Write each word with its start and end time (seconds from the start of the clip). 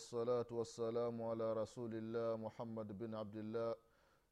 والصلاة 0.00 0.46
والسلام 0.50 1.22
على 1.22 1.52
رسول 1.52 1.94
الله 1.94 2.36
محمد 2.36 2.98
بن 2.98 3.14
عبد 3.14 3.36
الله 3.36 3.74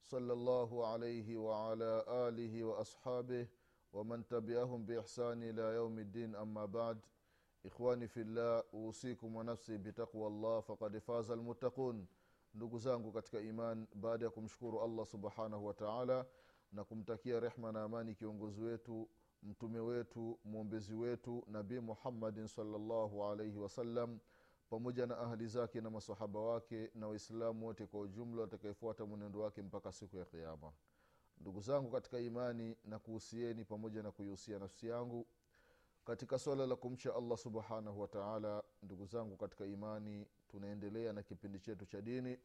صلى 0.02 0.32
الله 0.32 0.86
عليه 0.86 1.36
وعلى 1.36 2.04
آله 2.08 2.64
وأصحابه 2.64 3.46
ومن 3.92 4.26
تبعهم 4.26 4.84
بإحسان 4.86 5.42
إلى 5.42 5.62
يوم 5.74 5.98
الدين 5.98 6.34
أما 6.34 6.64
بعد 6.66 6.98
إخواني 7.66 8.08
في 8.08 8.20
الله 8.20 8.62
أوصيكم 8.74 9.36
ونفسي 9.36 9.78
بتقوى 9.78 10.26
الله 10.26 10.60
فقد 10.60 10.98
فاز 10.98 11.30
المتقون 11.30 12.06
ndugu 12.54 12.78
zangu 12.78 13.12
katika 13.12 13.40
iman 13.40 13.86
baada 13.94 14.24
ya 14.24 14.30
kumshukuru 14.30 14.80
allah 14.82 15.06
subhanahu 15.06 15.66
wa 15.66 15.74
taala 15.74 16.26
na 16.72 16.84
kumtakia 16.84 17.40
rehma 17.40 17.72
na 17.72 17.82
amani 17.82 18.14
kiongozi 18.14 18.60
wetu 18.62 19.08
mtume 19.42 19.78
wetu 19.80 20.38
mwombezi 20.44 20.94
wetu 20.94 21.44
nabii 21.46 21.78
muhammadin 21.80 22.46
salllahu 22.46 23.24
alaihi 23.24 23.58
wasallam 23.58 24.18
pamoja 24.69 25.05
na 25.05 25.17
ahli 25.17 25.47
zake 25.47 25.81
na 25.81 25.89
masahaba 25.89 26.39
wake 26.39 26.89
na 26.95 27.07
waislamu 27.07 27.65
wote 27.65 27.85
kwa 27.85 27.99
ujumla 27.99 28.41
watakaefuata 28.41 29.05
mwenendo 29.05 29.39
wake 29.39 29.61
mpaka 29.61 29.91
siku 29.91 30.17
ya 30.17 30.25
kiama 30.25 30.71
ndugu 31.37 31.61
zangu 31.61 31.91
katika 31.91 32.19
imani 32.19 32.77
na 32.85 32.99
kuhusieni 32.99 33.65
pamoja 33.65 34.03
na 34.03 34.11
kuihusia 34.11 34.59
nafsi 34.59 34.87
yangu 34.87 35.27
katika 36.05 36.39
swala 36.39 36.65
la 36.67 36.75
kumcha 36.75 37.15
allah 37.15 37.37
subhanahu 37.37 38.01
wataala 38.01 38.63
ndugu 38.83 39.05
zangu 39.05 39.37
katika 39.37 39.65
imani 39.65 40.27
tunaendelea 40.47 41.13
na 41.13 41.23
kipindi 41.23 41.59
chetu 41.59 41.85
cha 41.85 42.01
dini 42.01 42.37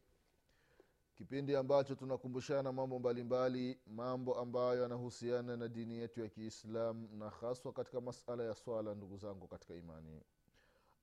kipindi 1.15 1.55
ambacho 1.55 1.95
tunakumbushana 1.95 2.71
mambo 2.71 2.99
mbalimbali 2.99 3.79
mambo 3.87 4.39
ambayo 4.39 4.81
yanahusiana 4.81 5.57
na 5.57 5.67
dini 5.67 5.97
yetu 5.97 6.21
ya 6.21 6.29
kiislam 6.29 7.07
na 7.19 7.29
haswa 7.29 7.73
katika 7.73 8.01
masala 8.01 8.43
ya 8.43 8.55
swala 8.55 8.95
ndugu 8.95 9.17
zangu 9.17 9.47
katika 9.47 9.75
imani 9.75 10.21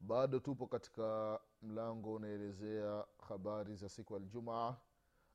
bado 0.02 0.38
tupo 0.40 0.66
katika 0.66 1.40
mlango 1.62 2.14
unaelezea 2.14 3.04
habari 3.28 3.76
za 3.76 3.88
siku 3.88 4.16
aljumaa 4.16 4.76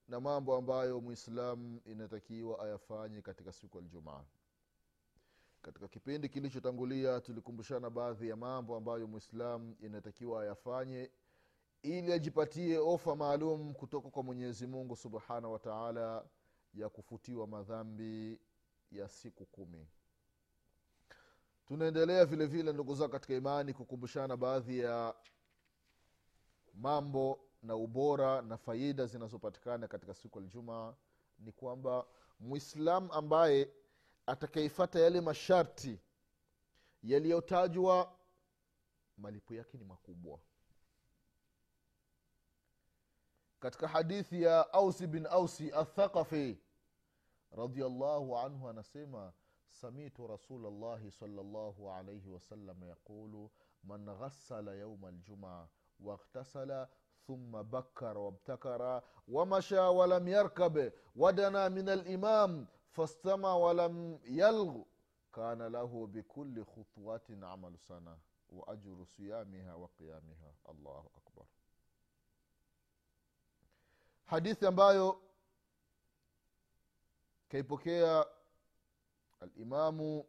na 0.07 0.19
mambo 0.19 0.55
ambayo 0.55 1.01
mwislam 1.01 1.79
inatakiwa 1.85 2.59
ayafanye 2.65 3.21
katika 3.21 3.51
siku 3.51 3.77
aljumaa 3.77 4.23
katika 5.61 5.87
kipindi 5.87 6.29
kilichotangulia 6.29 7.21
tulikumbushana 7.21 7.89
baadhi 7.89 8.29
ya 8.29 8.35
mambo 8.35 8.75
ambayo 8.75 9.07
mwislam 9.07 9.75
inatakiwa 9.79 10.43
ayafanye 10.43 11.11
ili 11.81 12.13
ajipatie 12.13 12.77
ofa 12.77 13.15
maalum 13.15 13.73
kutoka 13.73 14.09
kwa 14.09 14.23
mwenyezi 14.23 14.67
mungu 14.67 14.95
subhanahu 14.95 15.53
wa 15.53 15.59
taala 15.59 16.25
ya 16.73 16.89
kufutiwa 16.89 17.47
madhambi 17.47 18.39
ya 18.91 19.07
siku 19.09 19.45
kumi 19.45 19.87
tunaendelea 21.67 22.25
vile 22.25 22.45
vile 22.45 22.73
ndugu 22.73 22.95
zao 22.95 23.09
katika 23.09 23.33
imani 23.33 23.73
kukumbushana 23.73 24.37
baadhi 24.37 24.79
ya 24.79 25.15
mambo 26.73 27.39
na 27.63 27.75
ubora 27.75 28.41
na 28.41 28.57
faida 28.57 29.05
zinazopatikana 29.05 29.87
katika 29.87 30.13
siku 30.13 30.39
aljumaa 30.39 30.95
ni 31.39 31.51
kwamba 31.51 32.05
mwislam 32.39 33.11
ambaye 33.11 33.71
atakaefata 34.25 34.99
yale 34.99 35.21
masharti 35.21 35.99
yaliyotajwa 37.03 38.17
malipo 39.17 39.53
yake 39.53 39.77
ni 39.77 39.83
makubwa. 39.83 40.39
Katika 43.59 43.87
hadithi 43.87 44.41
ya 44.43 44.73
ausi 44.73 45.07
bin 45.07 45.25
ausi 45.25 45.71
athaqafi 45.73 46.57
radiallahu 47.51 48.37
anhu 48.37 48.69
anasema 48.69 49.33
samitu 49.76 50.26
rasulllahi 50.26 51.10
salllahu 51.10 51.90
alaihi 51.90 52.28
wasallam 52.28 52.82
yaqulu 52.84 53.50
man 53.84 54.04
ghassala 54.06 54.74
yauma 54.74 55.08
aljumaa 55.08 55.68
واغتسل 56.02 56.86
ثم 57.26 57.62
بكر 57.62 58.18
وابتكر 58.18 59.02
ومشى 59.28 59.78
ولم 59.80 60.28
يركب 60.28 60.92
ودنا 61.16 61.68
من 61.68 61.88
الإمام 61.88 62.66
فاستمع 62.90 63.54
ولم 63.54 64.18
يلغ 64.24 64.82
كان 65.32 65.62
له 65.62 66.06
بكل 66.06 66.64
خطوة 66.64 67.38
عمل 67.42 67.78
سنة 67.78 68.18
وأجر 68.50 69.04
صيامها 69.04 69.74
وقيامها 69.74 70.54
الله 70.68 71.06
أكبر 71.16 71.46
hadithi 74.24 74.66
ambayo 74.66 75.22
kaipokea 77.48 78.26
alimamu 79.39 80.25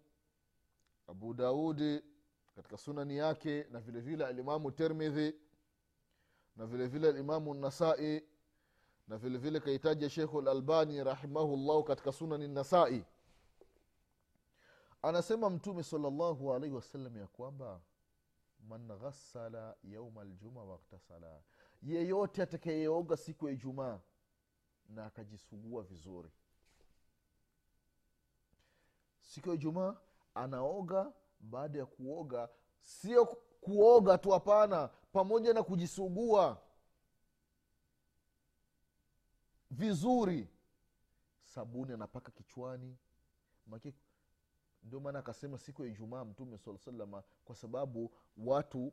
abu 1.07 1.35
daudi 1.35 2.03
katika 2.57 2.77
sunani 2.77 3.17
yake 3.17 3.67
na 3.71 3.81
vile 3.81 4.01
vile 4.01 4.27
alimamu 4.27 4.71
termidhi 4.73 5.35
na 6.57 6.67
vile 6.67 6.87
vile 6.87 7.09
alimamu 7.09 7.55
nasai 7.55 8.25
na 9.09 9.19
vile 9.19 9.39
vile 9.39 9.61
kaitaja 9.61 10.11
shekhu 10.11 10.41
lalbani 10.41 11.05
rahimahullahu 11.05 11.85
katika 11.85 12.13
sunani 12.13 12.49
nasai 12.49 13.05
anasema 15.03 15.51
mtume 15.51 15.83
salllahu 15.83 16.55
alaihi 16.55 16.75
wasallam 16.75 17.17
ya 17.17 17.27
kwamba 17.27 17.81
man 18.69 18.87
ghassala 18.89 19.77
yauma 19.83 20.25
ljuma 20.25 20.65
waktasala 20.65 21.43
yeyote 21.83 22.43
atakayeoga 22.43 23.17
siku 23.17 23.47
ya 23.49 23.53
ijumaa 23.55 24.01
na 24.89 25.07
akajisugua 25.07 25.83
vizuri 25.83 26.31
siku 29.29 29.49
ya 29.49 29.55
ijumaa 29.55 29.97
anaoga 30.35 31.13
baada 31.41 31.79
ya 31.79 31.87
kuoga 31.87 32.49
sio 32.81 33.27
kuoga 33.61 34.19
tu 34.19 34.31
hapana 34.31 34.89
pamoja 35.13 35.55
na 35.55 35.63
kujisugua. 35.63 36.61
Vizuri. 39.71 40.49
Sabuni 41.43 41.93
anapaka 41.93 42.31
kichwani. 42.31 42.97
Maki, 43.67 43.95
ndio 44.83 45.01
maana 45.01 45.19
akasema 45.19 45.59
siku 45.59 45.83
ya 45.85 45.89
ijumaa 45.89 46.25
mtume 46.25 46.59
saa 46.59 46.77
salama 46.79 47.23
kwa 47.45 47.55
sababu 47.57 48.13
watu 48.37 48.93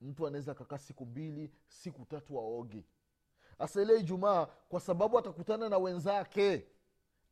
mtu 0.00 0.26
anaweza 0.26 0.52
akakaa 0.52 0.78
siku 0.78 1.06
mbili 1.06 1.52
siku 1.68 2.04
tatu 2.04 2.38
aoge. 2.38 2.84
Hasa 3.58 3.82
ile 3.82 4.00
ijumaa 4.00 4.46
kwa 4.46 4.80
sababu 4.80 5.18
atakutana 5.18 5.68
na 5.68 5.78
wenzake 5.78 6.66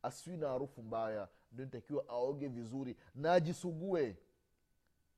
asiwi 0.03 0.37
na 0.37 0.49
harufu 0.49 0.83
mbaya 0.83 1.29
ndio 1.55 2.01
aoge 2.13 2.49
vizuri. 2.49 2.97
Na 3.15 3.33
ajisugue 3.33 4.17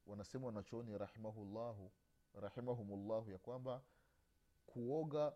wanasema 0.07 0.47
wanachooni 0.47 0.99
rahimahullahu 0.99 1.91
rahimahumullahu 2.35 3.31
ya 3.31 3.39
kwamba 3.39 3.83
kuoga 4.67 5.33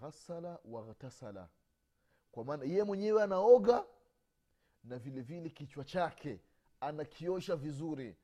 ghasala 0.00 0.58
waghtasala 0.64 1.48
kwa 2.32 2.44
maana 2.44 2.64
yeye 2.64 2.84
mwenyewe 2.84 3.22
anaoga 3.22 3.86
na 4.84 4.98
vile 4.98 5.20
vile 5.20 5.50
kichwa 5.50 5.84
chake 5.84 6.40
anakiosha 6.80 7.56
vizuri. 7.56 8.16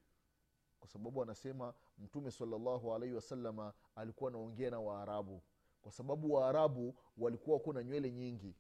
Kwa 0.81 0.89
sababu 0.89 1.23
anasema 1.23 1.75
mtume 1.99 2.31
salllahu 2.31 2.95
alaihi 2.95 3.15
wasalama 3.15 3.73
alikuwa 3.97 4.31
anaongea 4.31 4.71
na 4.71 4.81
waarabu. 4.81 5.43
Kwa 5.83 5.93
sababu 5.93 6.33
waarabu 6.33 6.95
walikuwa 7.19 7.57
wako 7.57 7.73
na 7.73 7.83
nywele 7.85 8.13
nyingi 8.13 8.55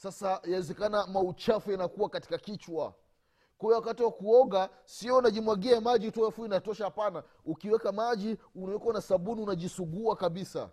sasa 0.00 0.40
yawezekana 0.44 1.06
mauchafu 1.06 1.70
yanakuwa 1.70 2.08
katika 2.08 2.38
kichwa. 2.38 2.94
Kwa 3.58 3.66
hiyo 3.68 3.76
wakati 3.76 4.02
wa 4.02 4.12
kuoga 4.12 4.70
sio 4.84 5.16
unajimwagia 5.16 5.80
maji 5.80 6.12
tu 6.12 6.26
afu 6.26 6.44
inatosha 6.46 6.84
hapana. 6.84 7.24
Ukiweka 7.44 7.92
maji 7.92 8.38
unaweka 8.54 8.92
na 8.92 9.00
sabuni 9.00 9.42
unajisugua 9.42 10.16
kabisa. 10.16 10.70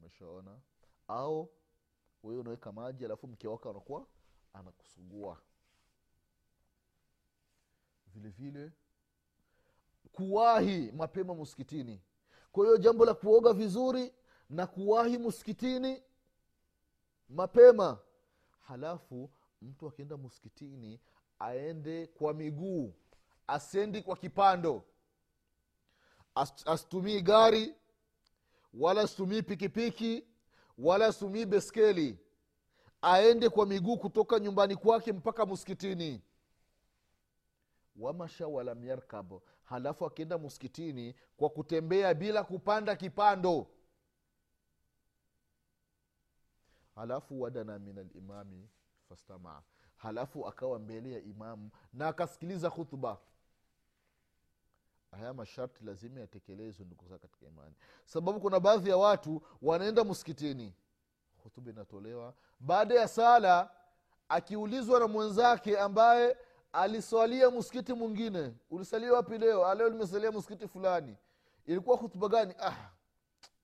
Umeshaona 0.00 0.60
au 1.08 1.50
wewe 2.22 2.40
unaweka 2.40 2.72
maji 2.72 3.04
alafu 3.04 3.26
mke 3.28 3.48
wako 3.48 3.70
anakuwa 3.70 4.06
anakusugua. 4.52 5.40
Vile 8.06 8.28
vile 8.28 8.72
kuwahi 10.12 10.92
mapema 10.92 11.34
msikitini. 11.34 12.02
Kwa 12.52 12.64
hiyo 12.64 12.76
jambo 12.76 13.04
la 13.04 13.14
kuoga 13.14 13.52
vizuri 13.52 14.14
na 14.50 14.66
kuwahi 14.66 15.18
msikitini 15.18 16.02
mapema. 17.28 17.98
Halafu 18.60 19.30
mtu 19.62 19.88
akienda 19.88 20.16
msikitini 20.16 21.00
aende 21.38 22.06
kwa 22.06 22.34
miguu. 22.34 22.94
Asiendi 23.46 24.02
kwa 24.02 24.16
kipando. 24.16 24.84
Asitumii 26.66 27.20
gari 27.20 27.74
wala 28.74 29.00
asitumii 29.00 29.42
pikipiki 29.42 30.24
wala 30.78 31.06
asitumii 31.06 31.44
beskeli. 31.44 32.18
Aende 33.02 33.48
kwa 33.48 33.66
miguu 33.66 33.96
kutoka 33.96 34.38
nyumbani 34.38 34.76
kwake 34.76 35.12
mpaka 35.12 35.46
msikitini 35.46 36.22
wamasha 37.96 38.46
walam 38.46 38.84
yarkab 38.84 39.32
halafu 39.64 40.06
akienda 40.06 40.38
msikitini 40.38 41.14
kwa 41.36 41.50
kutembea 41.50 42.14
bila 42.14 42.44
kupanda 42.44 42.96
kipando 42.96 43.66
halafu 46.98 47.40
wadana 47.40 47.78
min 47.78 47.98
alimami 47.98 48.68
fastamaa 49.08 49.62
halafu 49.96 50.48
akawa 50.48 50.78
mbele 50.78 51.12
ya 51.12 51.20
imamu 51.20 51.70
na 51.92 52.08
akasikiliza 52.08 52.70
khutba. 52.70 53.18
Haya 55.10 55.34
masharti 55.34 55.84
lazima 55.84 56.20
yatekelezwe 56.20 56.86
ndukuza 56.86 57.18
katika 57.18 57.46
imani. 57.46 57.74
Sababu 58.04 58.40
kuna 58.40 58.60
baadhi 58.60 58.90
ya 58.90 58.96
watu 58.96 59.42
wanaenda 59.62 60.04
msikitini. 60.04 60.74
Hutuba 61.42 61.70
inatolewa. 61.70 62.34
Baada 62.60 62.94
ya 62.94 63.08
sala 63.08 63.70
akiulizwa 64.28 65.00
na 65.00 65.08
mwenzake 65.08 65.78
ambaye 65.78 66.36
aliswalia 66.72 67.50
msikiti 67.50 67.92
mwingine. 67.92 68.54
Ulisalia 68.70 69.12
wapi 69.12 69.38
leo? 69.38 69.66
"Ah, 69.66 69.74
leo 69.74 69.88
limesalia 69.88 70.32
msikiti 70.32 70.68
fulani. 70.68 71.16
Ilikuwa 71.66 71.96
hutuba 71.96 72.28
gani? 72.28 72.54
Ah 72.60 72.90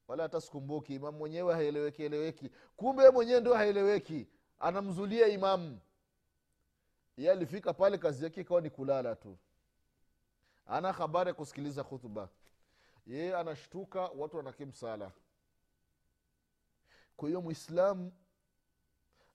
wala 0.09 0.23
hata 0.23 0.41
sikumbuki 0.41 0.95
imamu 0.95 1.19
mwenyewe 1.19 1.55
haeleweki 1.55 2.03
eleweki 2.03 2.51
kumbe 2.77 3.11
mwenyewe 3.11 3.41
ndio 3.41 3.55
haeleweki. 3.55 4.29
Anamzulia 4.59 5.27
imamu 5.27 5.81
ye 7.17 7.31
alifika 7.31 7.73
pale 7.75 7.99
kazi 7.99 8.25
yake 8.25 8.41
ikawa 8.41 8.61
ni 8.61 8.71
kulala 8.71 9.17
tu. 9.17 9.39
Ana 10.67 10.93
habari 10.93 11.29
ya 11.29 11.35
kusikiliza 11.35 11.83
hutuba 11.83 12.29
yeye 13.07 13.37
anashtuka 13.37 14.01
watu 14.01 14.37
wanakimsala 14.37 15.13
kwa 17.17 17.29
hiyo 17.29 17.41
mwislamu 17.43 18.13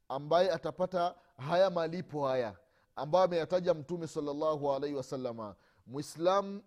ambaye 0.10 0.52
atapata 0.52 1.16
haya 1.38 1.70
malipo 1.70 2.28
haya 2.28 2.58
ambayo 2.96 3.26
ameyataja 3.26 3.74
mtume 3.74 4.08
salllahu 4.08 4.74
alaihi 4.74 4.96
wasalama 4.96 5.56
mwislamu 5.88 6.64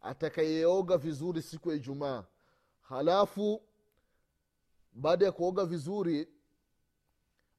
atakayeoga 0.00 0.96
vizuri 0.98 1.42
siku 1.42 1.70
ya 1.70 1.76
ijumaa 1.76 2.24
halafu 2.90 3.62
baada 4.92 5.24
ya 5.26 5.32
kuoga 5.32 5.64
vizuri 5.64 6.28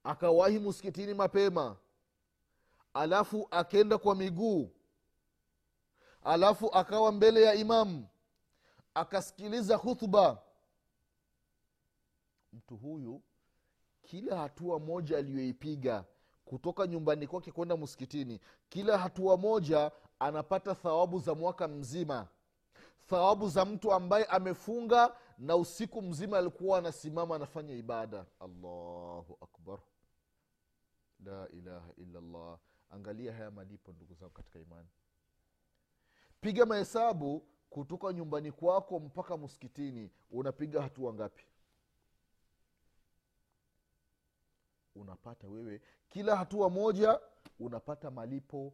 akawahi 0.03 0.59
msikitini 0.59 1.13
mapema. 1.13 1.77
Alafu 2.93 3.47
akenda 3.51 3.97
kwa 3.97 4.15
miguu. 4.15 4.69
Alafu 6.23 6.73
akawa 6.75 7.11
mbele 7.11 7.41
ya 7.43 7.53
imamu 7.53 8.07
akasikiliza 8.93 9.77
khutba. 9.79 10.41
Mtu 12.53 12.77
huyu 12.77 13.21
kila 14.01 14.37
hatua 14.37 14.79
moja 14.79 15.17
aliyoipiga 15.17 16.05
kutoka 16.45 16.87
nyumbani 16.87 17.27
kwake 17.27 17.51
kwenda 17.51 17.77
msikitini 17.77 18.39
kila 18.69 18.97
hatua 18.97 19.37
moja 19.37 19.91
anapata 20.19 20.75
thawabu 20.75 21.19
za 21.19 21.35
mwaka 21.35 21.67
mzima 21.67 22.27
thawabu 23.11 23.49
za 23.49 23.65
mtu 23.65 23.93
ambaye 23.93 24.25
amefunga 24.25 25.15
na 25.37 25.55
usiku 25.55 26.01
mzima 26.01 26.37
alikuwa 26.37 26.77
anasimama 26.77 27.35
anafanya 27.35 27.73
ibada. 27.73 28.25
Allahu 28.39 29.37
akbar. 29.41 29.79
La 31.25 31.49
ilaha 31.49 31.93
illallah. 31.97 32.59
Angalia 32.89 33.33
haya 33.33 33.51
malipo 33.51 33.93
ndugu 33.93 34.13
zangu 34.13 34.33
katika 34.33 34.59
imani. 34.59 34.87
Piga 36.41 36.65
mahesabu 36.65 37.47
kutoka 37.69 38.13
nyumbani 38.13 38.51
kwako 38.51 38.99
mpaka 38.99 39.37
msikitini. 39.37 40.11
Unapiga 40.31 40.81
hatua 40.81 41.13
ngapi? 41.13 41.43
Unapata 44.95 45.47
wewe 45.47 45.81
kila 46.09 46.35
hatua 46.35 46.69
moja 46.69 47.19
unapata 47.59 48.11
malipo 48.11 48.73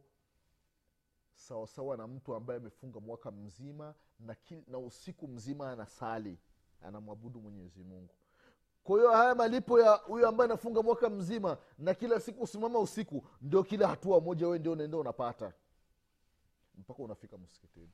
sawasawa 1.34 1.96
na 1.96 2.06
mtu 2.06 2.34
ambaye 2.34 2.60
amefunga 2.60 3.00
mwaka 3.00 3.30
mzima 3.30 3.94
na, 4.18 4.34
kil, 4.34 4.62
na 4.66 4.78
usiku 4.78 5.28
mzima 5.28 5.70
anasali 5.72 6.38
anamwabudu 6.82 7.40
mwenyezi 7.40 7.84
mungu. 7.84 8.14
Kwa 8.84 8.98
hiyo 8.98 9.12
haya 9.12 9.34
malipo 9.34 9.80
ya 9.80 9.90
huyo 9.94 10.28
ambaye 10.28 10.50
anafunga 10.50 10.82
mwaka 10.82 11.10
mzima 11.10 11.58
na 11.78 11.94
kila 11.94 12.20
siku 12.20 12.42
usimama 12.42 12.78
usiku 12.78 13.26
ndio 13.40 13.62
kila 13.62 13.88
hatua 13.88 14.20
moja 14.20 14.46
wewe 14.46 14.58
ndio 14.58 14.72
unaenda 14.72 14.98
unapata. 14.98 15.52
Mpaka 16.74 17.02
unafika 17.02 17.38
msikitini. 17.38 17.90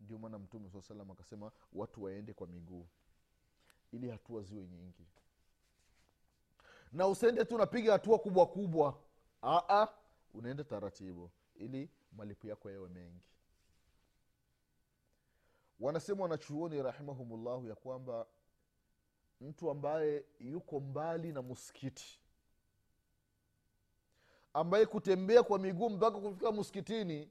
Ndio 0.00 0.18
maana 0.18 0.38
mtume 0.38 0.70
saa 0.70 0.80
salam 0.82 1.10
akasema 1.10 1.52
watu 1.72 2.02
waende 2.02 2.32
kwa 2.32 2.46
miguu. 2.46 2.86
Ili 3.92 4.10
hatua 4.10 4.42
ziwe 4.42 4.66
nyingi. 4.66 5.06
Na 6.92 7.08
usende 7.08 7.44
tu 7.44 7.54
unapiga 7.54 7.92
hatua 7.92 8.18
kubwa 8.18 8.46
kubwa. 8.46 8.98
Aa, 9.42 9.88
unaenda 10.34 10.64
taratibu. 10.64 11.30
Ili 11.54 11.90
malipo 12.12 12.46
yako 12.48 12.70
yawe 12.70 12.88
mengi 12.88 13.24
wanasema 15.80 16.22
wanachuoni 16.22 16.82
rahimahumullahu 16.82 17.68
ya 17.68 17.74
kwamba 17.74 18.26
mtu 19.40 19.70
ambaye 19.70 20.24
yuko 20.40 20.80
mbali 20.80 21.32
na 21.32 21.42
msikiti 21.42 22.20
ambaye 24.54 24.86
kutembea 24.86 25.42
kwa 25.42 25.58
miguu 25.58 25.90
mpaka 25.90 26.18
kufika 26.20 26.52
msikitini 26.52 27.30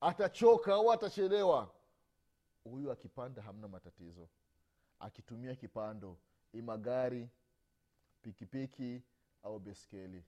atachoka 0.00 0.74
au 0.74 0.92
atachelewa 0.92 1.70
huyu 2.64 2.90
akipanda 2.92 3.42
hamna 3.42 3.68
matatizo. 3.68 4.28
Akitumia 5.00 5.54
kipando 5.54 6.18
ima 6.52 6.76
gari 6.78 7.28
pikipiki 8.22 9.02
au 9.42 9.58
beskeli 9.58 10.24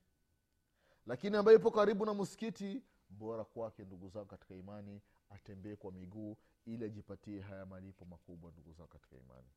lakini 1.07 1.37
ambaye 1.37 1.57
yupo 1.57 1.71
karibu 1.71 2.05
na 2.05 2.13
msikiti 2.13 2.83
bora 3.09 3.43
kwake 3.45 3.83
ndugu 3.85 4.09
zangu 4.09 4.25
katika 4.25 4.55
imani 4.55 5.01
atembee 5.29 5.75
kwa 5.75 5.91
miguu 5.91 6.37
ili 6.65 6.85
ajipatie 6.85 7.41
haya 7.41 7.65
malipo 7.65 8.05
makubwa 8.05 8.51
ndugu 8.51 8.73
zao 8.73 8.87
katika 8.87 9.15
imani. 9.17 9.49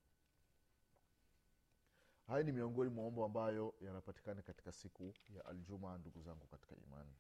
Haya 2.26 2.42
ni 2.42 2.52
miongoni 2.52 2.90
mwa 2.90 3.04
mambo 3.04 3.24
ambayo 3.24 3.74
yanapatikana 3.80 4.42
katika 4.42 4.72
siku 4.72 5.14
ya 5.28 5.44
aljumaa 5.44 5.98
ndugu 5.98 6.22
zangu 6.22 6.46
katika 6.46 6.76
imani. 6.76 7.14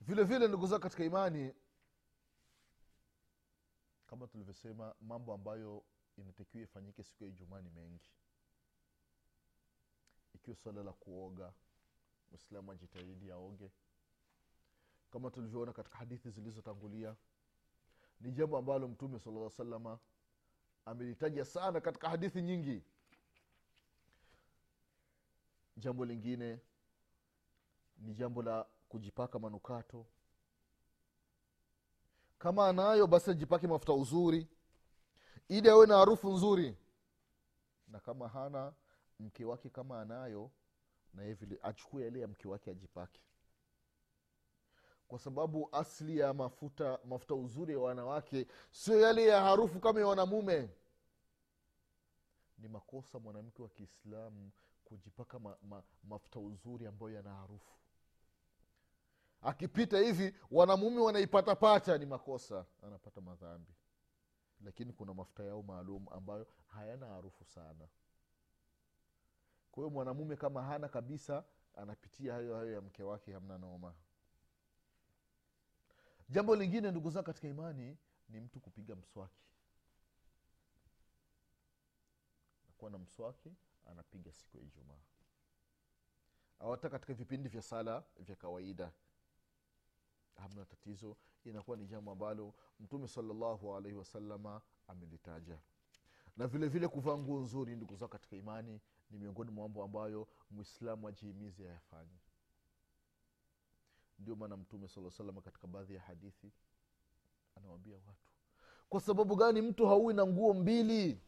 Vile 0.00 0.24
vile 0.24 0.48
ndugu 0.48 0.66
zao 0.66 0.78
katika 0.78 1.04
imani 1.04 1.54
kama 4.06 4.26
tulivyosema 4.26 4.94
mambo 5.00 5.34
ambayo 5.34 5.84
inatakiwa 6.16 6.64
ifanyike 6.64 7.02
siku 7.02 7.24
ya 7.24 7.30
ijumaa 7.30 7.60
ni 7.60 7.70
mengi. 7.70 8.10
Ikiwa 10.34 10.56
swala 10.56 10.82
la 10.82 10.92
kuoga 10.92 11.52
mwislamu 12.30 12.72
ajitahidi 12.72 13.30
aoge 13.30 13.70
kama 15.12 15.30
tulivyoona 15.30 15.72
katika 15.72 15.98
hadithi 15.98 16.30
zilizotangulia 16.30 17.16
ni 18.20 18.32
jambo 18.32 18.58
ambalo 18.58 18.88
mtume 18.88 19.18
sala 19.18 19.50
salama 19.50 19.98
amelitaja 20.84 21.44
sana 21.44 21.80
katika 21.80 22.08
hadithi 22.08 22.42
nyingi. 22.42 22.82
Jambo 25.76 26.04
lingine 26.04 26.60
ni 27.98 28.14
jambo 28.14 28.42
la 28.42 28.66
kujipaka 28.88 29.38
manukato. 29.38 30.06
Kama 32.38 32.68
anayo 32.68 33.06
basi 33.06 33.30
ajipake 33.30 33.66
mafuta 33.66 33.92
uzuri 33.92 34.48
ili 35.48 35.68
awe 35.68 35.86
na 35.86 35.96
harufu 35.96 36.32
nzuri. 36.32 36.76
Na 37.88 38.00
kama 38.00 38.28
hana 38.28 38.72
mke 39.20 39.44
wake 39.44 39.70
kama 39.70 40.00
anayo 40.00 40.50
na 41.14 41.22
yeye 41.22 41.34
vile 41.34 41.58
achukue 41.62 42.04
yale 42.04 42.20
ya 42.20 42.28
mke 42.28 42.48
wake 42.48 42.70
ajipake 42.70 43.20
kwa 45.12 45.18
sababu 45.18 45.68
asli 45.72 46.18
ya 46.18 46.34
mafuta 46.34 46.98
mafuta 47.04 47.34
uzuri 47.34 47.72
ya 47.72 47.78
wanawake 47.78 48.46
sio 48.70 49.00
yale 49.00 49.26
ya 49.26 49.40
harufu 49.42 49.80
kama 49.80 50.00
ya 50.00 50.06
wanamume. 50.06 50.70
Ni 52.58 52.68
makosa 52.68 53.18
mwanamke 53.18 53.62
wa 53.62 53.68
kiislamu 53.68 54.50
kujipaka 54.84 55.38
ma, 55.38 55.56
ma, 55.62 55.82
mafuta 56.04 56.40
uzuri 56.40 56.86
ambayo 56.86 57.12
yana 57.12 57.34
harufu. 57.34 57.76
Akipita 59.42 59.98
hivi 59.98 60.34
wanamume 60.50 61.00
wanaipatapata 61.00 61.98
ni 61.98 62.06
makosa. 62.06 62.66
Anapata 62.82 63.20
madhambi. 63.20 63.72
Lakini 64.64 64.92
kuna 64.92 65.14
mafuta 65.14 65.44
yao 65.44 65.62
maalum 65.62 66.06
ambayo 66.10 66.46
hayana 66.66 67.06
harufu 67.06 67.44
sana. 67.44 67.88
Kwa 69.72 69.82
hiyo 69.82 69.90
mwanamume 69.90 70.36
kama 70.36 70.62
hana 70.62 70.88
kabisa 70.88 71.44
anapitia 71.74 72.32
hayo 72.34 72.56
hayo 72.56 72.72
ya 72.72 72.80
mke 72.80 73.02
wake 73.02 73.32
hamna 73.32 73.58
noma 73.58 73.94
jambo 76.32 76.56
lingine 76.56 76.90
ndugu 76.90 77.10
zangu 77.10 77.26
katika 77.26 77.48
imani 77.48 77.96
ni 78.28 78.40
mtu 78.40 78.60
kupiga 78.60 78.96
mswaki. 78.96 79.42
Nakuwa 82.68 82.90
na 82.90 82.98
mswaki 82.98 83.52
anapiga 83.86 84.32
siku 84.32 84.56
ya 84.56 84.62
ijumaa. 84.62 85.00
Au 86.60 86.70
hata 86.70 86.88
katika 86.90 87.14
vipindi 87.14 87.48
vya 87.48 87.62
sala 87.62 88.04
vya 88.18 88.36
kawaida 88.36 88.92
hamna 90.36 90.64
tatizo. 90.64 91.16
Inakuwa 91.44 91.76
ni 91.76 91.86
jambo 91.86 92.12
ambalo 92.12 92.54
mtume 92.80 93.08
salallahu 93.08 93.76
alaihi 93.76 93.98
wasalama 93.98 94.60
amelitaja. 94.88 95.58
Na 96.36 96.46
vile 96.46 96.68
vile 96.68 96.88
kuvaa 96.88 97.18
nguo 97.18 97.40
nzuri 97.40 97.76
ndugu 97.76 97.96
zao 97.96 98.08
katika 98.08 98.36
imani 98.36 98.80
ni 99.10 99.18
miongoni 99.18 99.50
mwa 99.50 99.64
mambo 99.64 99.84
ambayo 99.84 100.28
mwislamu 100.50 101.08
ajihimizi 101.08 101.64
ayafanye 101.64 102.18
ndio 104.18 104.36
maana 104.36 104.56
mtume 104.56 104.88
saa 104.88 105.10
salama 105.10 105.40
katika 105.40 105.66
baadhi 105.66 105.94
ya 105.94 106.00
hadithi 106.00 106.52
anawambia 107.56 107.96
watu 107.96 108.32
kwa 108.88 109.00
sababu 109.00 109.36
gani 109.36 109.62
mtu 109.62 109.86
hauwi 109.86 110.14
na 110.14 110.26
nguo 110.26 110.54
mbili? 110.54 111.20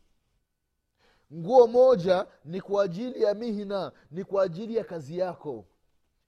Nguo 1.32 1.66
moja 1.66 2.26
ni 2.44 2.60
kwa 2.60 2.84
ajili 2.84 3.22
ya 3.22 3.34
mihna 3.34 3.92
ni 4.10 4.24
kwa 4.24 4.42
ajili 4.44 4.76
ya 4.76 4.84
kazi 4.84 5.18
yako. 5.18 5.66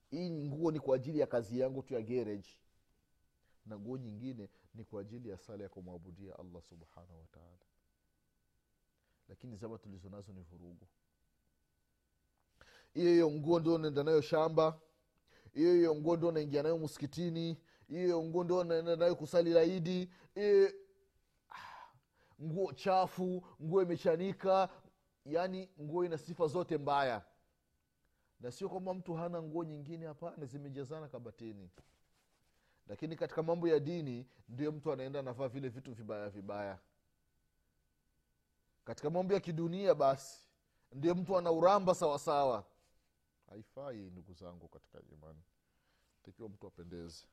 Hii 0.09 0.29
nguo 0.29 0.71
ni 0.71 0.79
kwa 0.79 0.95
ajili 0.95 1.19
ya 1.19 1.27
kazi 1.27 1.59
yangu 1.59 1.83
tu 1.83 1.93
ya 1.93 2.01
gereji 2.01 2.59
na 3.65 3.79
nguo 3.79 3.97
nyingine 3.97 4.49
ni 4.75 4.83
kwa 4.83 5.01
ajili 5.01 5.29
ya 5.29 5.37
sala 5.37 5.63
ya 5.63 5.69
kumwabudia 5.69 6.39
allah 6.39 6.61
subhanahu 6.61 7.19
wataala 7.21 7.65
lakini 9.29 9.55
zama 9.55 9.77
tulizo 9.77 10.09
nazo 10.09 10.33
ni 10.33 10.41
vurugu. 10.41 10.87
Hiyo 12.93 13.11
hiyo 13.11 13.31
nguo 13.31 13.59
ndio 13.59 13.73
unaenda 13.73 14.03
nayo 14.03 14.21
shamba 14.21 14.79
hiyo 15.53 15.73
hiyo 15.73 15.95
nguo 15.95 16.17
ndio 16.17 16.31
naingia 16.31 16.63
nayo 16.63 16.77
msikitini 16.77 17.57
hiyo 17.87 18.23
nguo 18.23 18.43
ndio 18.43 18.63
naenda 18.63 18.95
nayo 18.95 19.15
kusali 19.15 19.53
laidi 19.53 20.09
hiyo 20.35 20.71
nguo 22.41 22.73
chafu 22.73 23.43
nguo 23.63 23.81
imechanika. 23.81 24.69
Yaani 25.25 25.69
nguo 25.81 26.05
ina 26.05 26.17
sifa 26.17 26.47
zote 26.47 26.77
mbaya. 26.77 27.25
Na 28.39 28.51
sio 28.51 28.69
kwamba 28.69 28.93
mtu 28.93 29.13
hana 29.13 29.41
nguo 29.41 29.63
nyingine 29.63 30.05
hapana 30.05 30.45
zimejazana 30.45 31.07
kabatini. 31.07 31.69
Lakini 32.87 33.15
katika 33.15 33.43
mambo 33.43 33.67
ya 33.67 33.79
dini 33.79 34.27
ndio 34.49 34.71
mtu 34.71 34.91
anaenda 34.91 35.19
anavaa 35.19 35.47
vile 35.47 35.69
vitu 35.69 35.93
vibaya 35.93 36.29
vibaya. 36.29 36.79
Katika 38.85 39.09
mambo 39.09 39.33
ya 39.33 39.39
kidunia 39.39 39.95
basi 39.95 40.47
ndio 40.91 41.15
mtu 41.15 41.37
ana 41.37 41.51
uramba 41.51 41.95
sawasawa 41.95 42.65
haifai 43.49 43.97
ndugu 43.97 44.33
zangu 44.33 44.67
katika 44.67 44.99
imani. 45.13 45.41
Takiwa 46.23 46.49
mtu 46.49 46.67
apendeze. 46.67 47.25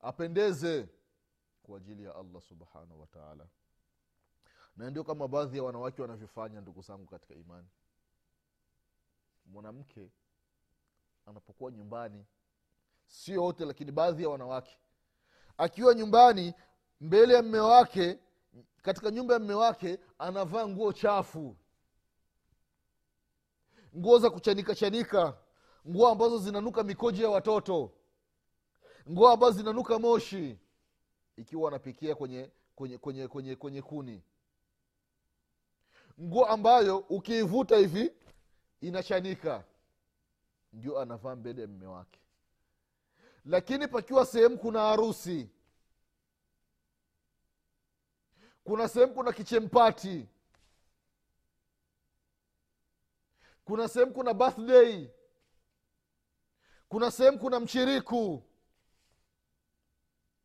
Apendeze 0.00 0.88
kwa 1.62 1.76
ajili 1.76 2.04
ya 2.04 2.14
allah 2.14 2.42
subhanahu 2.42 3.00
wataala 3.00 3.46
na 4.76 4.90
ndio 4.90 5.04
kama 5.04 5.28
baadhi 5.28 5.56
ya 5.56 5.62
wanawake 5.62 6.02
wanavyofanya 6.02 6.60
ndugu 6.60 6.82
zangu 6.82 7.06
katika 7.06 7.34
imani. 7.34 7.68
Mwanamke 9.46 10.10
anapokuwa 11.26 11.70
nyumbani 11.72 12.26
sio 13.06 13.42
wote 13.42 13.64
lakini 13.64 13.92
baadhi 13.92 14.22
ya 14.22 14.28
wanawake. 14.28 14.78
Akiwa 15.58 15.94
nyumbani 15.94 16.54
mbele 17.00 17.34
ya 17.34 17.42
mme 17.42 17.58
wake 17.58 18.18
katika 18.82 19.10
nyumba 19.10 19.34
ya 19.34 19.40
mme 19.40 19.54
wake 19.54 19.98
anavaa 20.18 20.68
nguo 20.68 20.92
chafu 20.92 21.56
nguo 23.96 24.18
za 24.18 24.30
kuchanika 24.30 24.74
chanika 24.74 25.36
nguo 25.88 26.08
ambazo 26.08 26.38
zinanuka 26.38 26.82
mikoji 26.82 27.22
ya 27.22 27.28
watoto 27.30 27.90
nguo 29.10 29.28
ambazo 29.30 29.58
zinanuka 29.58 29.98
moshi 29.98 30.58
ikiwa 31.36 31.62
wanapikia 31.64 32.14
kwenye 32.14 32.50
kwenye 32.74 32.98
kwenye 32.98 33.28
kwenye 33.28 33.56
kwenye 33.56 33.82
kuni. 33.82 34.22
Nguo 36.20 36.44
ambayo 36.46 36.98
ukiivuta 36.98 37.76
hivi 37.76 38.12
inachanika. 38.80 39.64
Ndio 40.72 41.00
anavaa 41.00 41.36
mbele 41.36 41.62
ya 41.62 41.68
mme 41.68 41.86
wake. 41.86 42.20
Lakini 43.44 43.88
pakiwa 43.88 44.26
sehemu 44.26 44.58
kuna 44.58 44.80
harusi 44.80 45.48
kuna 48.64 48.88
sehemu 48.88 49.14
kuna 49.14 49.32
kichempati 49.32 50.28
kuna 53.64 53.88
sehemu 53.88 54.12
kuna 54.12 54.34
birthday. 54.34 55.08
Kuna 56.88 57.10
sehemu 57.10 57.38
kuna 57.38 57.60
mchiriku 57.60 58.42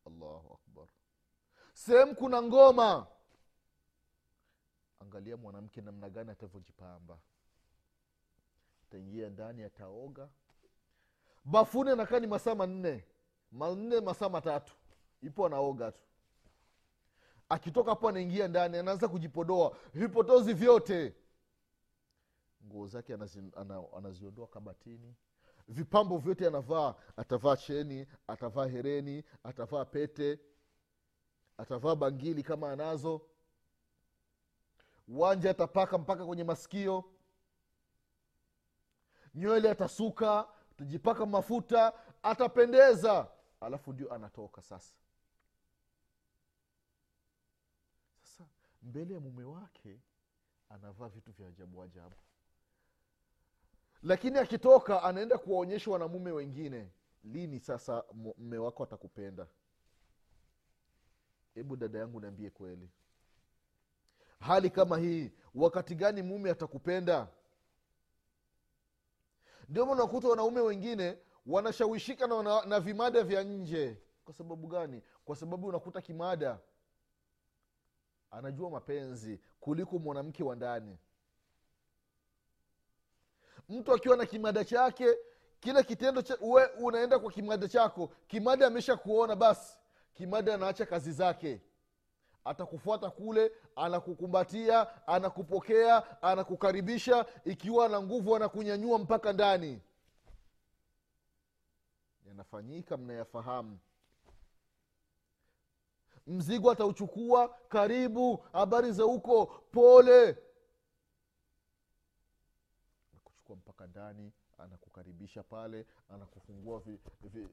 allahu 0.06 0.54
akbar. 0.54 0.86
Sehemu 1.74 2.14
kuna 2.14 2.42
ngoma. 2.42 3.06
Angalia 5.00 5.36
mwanamke 5.36 5.80
namna 5.80 6.10
gani 6.10 6.30
atavyojipamba. 6.30 7.18
Ataingia 8.88 9.28
ndani 9.30 9.62
ataoga. 9.62 10.28
Bafuni 11.44 11.90
anakaa 11.90 12.18
ni 12.20 12.26
masaa 12.26 12.54
manne. 12.54 13.04
Manne 13.52 14.00
masaa 14.00 14.28
matatu. 14.28 14.72
Ipo 15.22 15.46
anaoga 15.46 15.92
tu. 15.92 16.00
Akitoka 17.48 17.90
hapo 17.90 18.08
anaingia 18.08 18.48
ndani 18.48 18.76
anaanza 18.78 19.08
kujipodoa. 19.08 19.76
Vipotozi 19.94 20.54
vyote 20.54 21.14
nguo 22.66 22.86
zake 22.86 23.14
anazi, 23.14 23.42
anaziondoa 23.96 24.46
kabatini. 24.46 25.16
Vipambo 25.68 26.18
vyote 26.18 26.46
anavaa 26.46 26.94
atavaa 27.16 27.56
cheni 27.56 28.06
atavaa 28.26 28.66
hereni 28.66 29.24
atavaa 29.44 29.84
pete 29.84 30.40
atavaa 31.58 31.94
bangili 31.96 32.42
kama 32.42 32.72
anazo. 32.72 33.26
Wanja 35.08 35.50
atapaka 35.50 35.98
mpaka 35.98 36.26
kwenye 36.26 36.44
masikio. 36.44 37.04
Nywele 39.34 39.70
atasuka 39.70 40.48
atajipaka 40.72 41.26
mafuta 41.26 41.92
atapendeza. 42.22 43.28
Alafu 43.60 43.92
ndio 43.92 44.14
anatoka 44.14 44.62
sasa. 44.62 44.94
Sasa 48.22 48.44
mbele 48.82 49.14
ya 49.14 49.20
mume 49.20 49.44
wake 49.44 50.00
anavaa 50.68 51.08
vitu 51.08 51.32
vya 51.32 51.48
ajabu 51.48 51.82
ajabu 51.82 52.16
lakini 54.02 54.38
akitoka 54.38 55.02
anaenda 55.02 55.38
kuwaonyesha 55.38 55.90
wanamume 55.90 56.32
wengine 56.32 56.90
lini 57.24 57.60
sasa 57.60 58.04
mme 58.38 58.58
wako 58.58 58.82
atakupenda? 58.84 59.46
Hebu 61.54 61.76
dada 61.76 61.98
yangu 61.98 62.20
niambie 62.20 62.50
kweli. 62.50 62.90
Hali 64.40 64.70
kama 64.70 64.98
hii 64.98 65.32
wakati 65.54 65.94
gani 65.94 66.22
mume 66.22 66.50
atakupenda? 66.50 67.28
Ndio 69.68 69.86
ma 69.86 69.92
unakuta 69.92 70.28
wanaume 70.28 70.60
wengine 70.60 71.18
wanashawishika 71.46 72.26
na, 72.26 72.42
na, 72.42 72.64
na 72.64 72.80
vimada 72.80 73.22
vya 73.22 73.42
nje. 73.42 73.96
Kwa 74.24 74.34
sababu 74.34 74.66
gani? 74.68 75.02
Kwa 75.24 75.36
sababu 75.36 75.66
unakuta 75.66 76.00
kimada. 76.00 76.58
Anajua 78.30 78.70
mapenzi 78.70 79.40
kuliko 79.60 79.98
mwanamke 79.98 80.42
wa 80.44 80.56
ndani 80.56 80.98
mtu 83.68 83.92
akiwa 83.94 84.16
na 84.16 84.26
kimada 84.26 84.64
chake 84.64 85.06
kile 85.60 85.82
kitendo 85.82 86.22
cha, 86.22 86.36
uwe 86.40 86.66
unaenda 86.66 87.18
kwa 87.18 87.30
kimada 87.32 87.68
chako 87.68 88.10
kimada 88.26 88.66
amesha 88.66 88.96
kuona 88.96 89.36
basi 89.36 89.78
kimada 90.14 90.54
anaacha 90.54 90.86
kazi 90.86 91.12
zake. 91.12 91.60
Atakufuata 92.44 93.10
kule 93.10 93.52
anakukumbatia 93.76 95.06
anakupokea 95.08 96.22
anakukaribisha 96.22 97.26
ikiwa 97.44 97.88
na 97.88 98.02
nguvu 98.02 98.36
anakunyanyua 98.36 98.98
mpaka 98.98 99.32
ndani. 99.32 99.80
Yanafanyika 102.28 102.96
mnayafahamu. 102.96 103.78
Mzigo 106.26 106.70
atauchukua 106.70 107.56
karibu 107.68 108.44
habari 108.52 108.92
za 108.92 109.02
huko 109.04 109.46
pole 109.46 110.36
anakuchukua 113.80 113.86
ndani 113.86 114.32
anakukaribisha 114.58 115.42
pale 115.42 115.86
anakufungua 116.08 116.80
vi, 116.80 116.98
vi, 117.22 117.48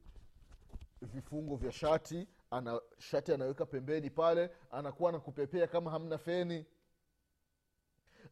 vifungo 1.01 1.55
vya 1.55 1.71
shati 1.71 2.27
ana 2.51 2.81
shati 2.97 3.33
anaweka 3.33 3.65
pembeni 3.65 4.09
pale 4.09 4.49
anakuwa 4.71 5.09
anakupepea 5.09 5.67
kama 5.67 5.91
hamna 5.91 6.17
feni. 6.17 6.65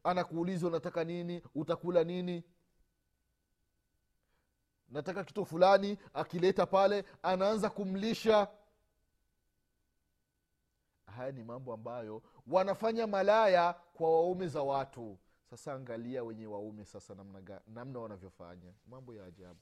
Anakuuliza 0.04 0.68
unataka 0.68 1.04
nini 1.04 1.42
utakula 1.56 2.04
nini? 2.04 2.44
Nataka 4.90 5.24
kitu 5.24 5.46
fulani 5.46 5.98
akileta 6.14 6.66
pale 6.66 7.06
anaanza 7.24 7.70
kumlisha. 7.70 8.48
Haya 11.06 11.32
ni 11.32 11.44
mambo 11.44 11.74
ambayo 11.74 12.24
wanafanya 12.48 13.08
malaya 13.08 13.74
kwa 13.74 14.10
waume 14.12 14.48
za 14.48 14.62
watu 14.64 15.18
sasa 15.58 15.74
angalia 15.74 16.24
wenye 16.24 16.48
waume 16.48 16.86
sasa 16.86 17.16
namna, 17.16 17.62
namna 17.68 18.00
wanavyofanya. 18.00 18.74
Mambo 18.88 19.14
ya 19.16 19.26
ajabu. 19.26 19.60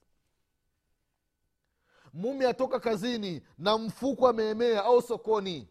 Mume 2.14 2.48
atoka 2.48 2.80
kazini 2.80 3.42
na 3.58 3.78
mfuko 3.78 4.28
ameemea 4.28 4.84
au 4.84 5.02
sokoni. 5.02 5.70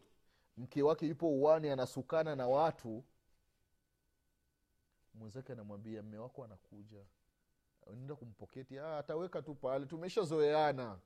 Mke 0.57 0.81
wake 0.83 1.07
yupo 1.07 1.29
uwani 1.29 1.69
anasukana 1.69 2.35
na 2.35 2.47
watu. 2.47 3.03
Mwenzake 5.13 5.53
anamwambia 5.53 6.03
mme 6.03 6.17
wako 6.17 6.43
anakuja. 6.43 7.05
Nenda 7.93 8.15
kumpoketi 8.15 8.79
ah, 8.79 8.97
ataweka 8.97 9.41
tu 9.41 9.55
pale 9.55 9.85
tumeshazoeana. 9.85 10.99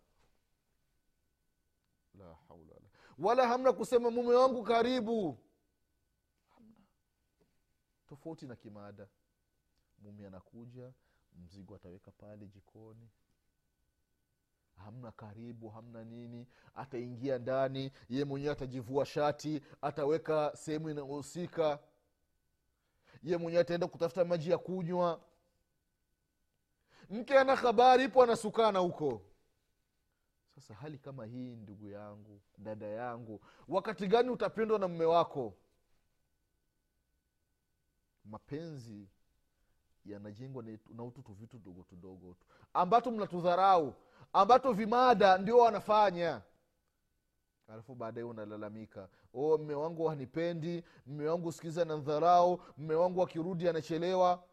La 2.19 2.35
haula 2.47 2.73
wala 3.19 3.47
hamna 3.47 3.73
kusema 3.73 4.11
mume 4.11 4.33
wangu 4.35 4.63
karibu 4.63 5.37
tofauti 8.27 8.45
na 8.47 8.55
kimada 8.55 9.07
mume 9.99 10.27
anakuja 10.27 10.91
mzigo 11.43 11.75
ataweka 11.75 12.11
pale 12.11 12.47
jikoni. 12.47 13.09
Hamna 14.75 15.11
karibu 15.11 15.69
hamna 15.69 16.03
nini 16.03 16.47
ataingia 16.75 17.37
ndani 17.39 17.91
ye 18.09 18.25
mwenyewe 18.25 18.51
atajivua 18.53 19.05
shati 19.05 19.61
ataweka 19.81 20.51
sehemu 20.55 20.89
inayohusika. 20.89 21.79
Ye 23.23 23.37
mwenyewe 23.37 23.61
ataenda 23.61 23.87
kutafuta 23.87 24.25
maji 24.25 24.49
ya 24.51 24.57
kunywa. 24.57 25.21
Mke 27.09 27.39
ana 27.39 27.55
habari 27.55 28.03
ipo 28.03 28.23
anasukana 28.23 28.79
huko. 28.79 29.21
Sasa 30.55 30.73
hali 30.73 30.97
kama 30.97 31.25
hii 31.25 31.55
ndugu 31.55 31.87
yangu 31.87 32.41
dada 32.57 32.85
yangu 32.87 33.41
wakati 33.67 34.07
gani 34.07 34.29
utapendwa 34.29 34.79
na 34.79 34.87
mme 34.87 35.05
wako 35.05 35.53
mapenzi 38.29 39.07
yanajengwa 40.05 40.63
na 40.89 41.03
ututu 41.03 41.33
vitu 41.33 41.59
dogo 41.59 41.83
tudogo 41.83 42.33
tu. 42.33 42.45
Ambato 42.73 43.11
mnatudharau 43.11 43.93
ambato 44.33 44.73
vimada 44.73 45.37
ndio 45.37 45.57
wanafanya. 45.57 46.41
Alafu 47.67 47.95
baadaye 47.95 48.23
unalalamika 48.27 49.09
o 49.33 49.57
mme 49.57 49.73
wangu 49.73 50.07
hanipendi 50.07 50.83
mme 51.05 51.27
wangu 51.27 51.51
sikiza 51.51 51.85
na 51.85 51.97
dharau 51.97 52.61
mme 52.77 52.95
wangu 52.95 53.21
akirudi 53.23 53.69
anachelewa. 53.69 54.43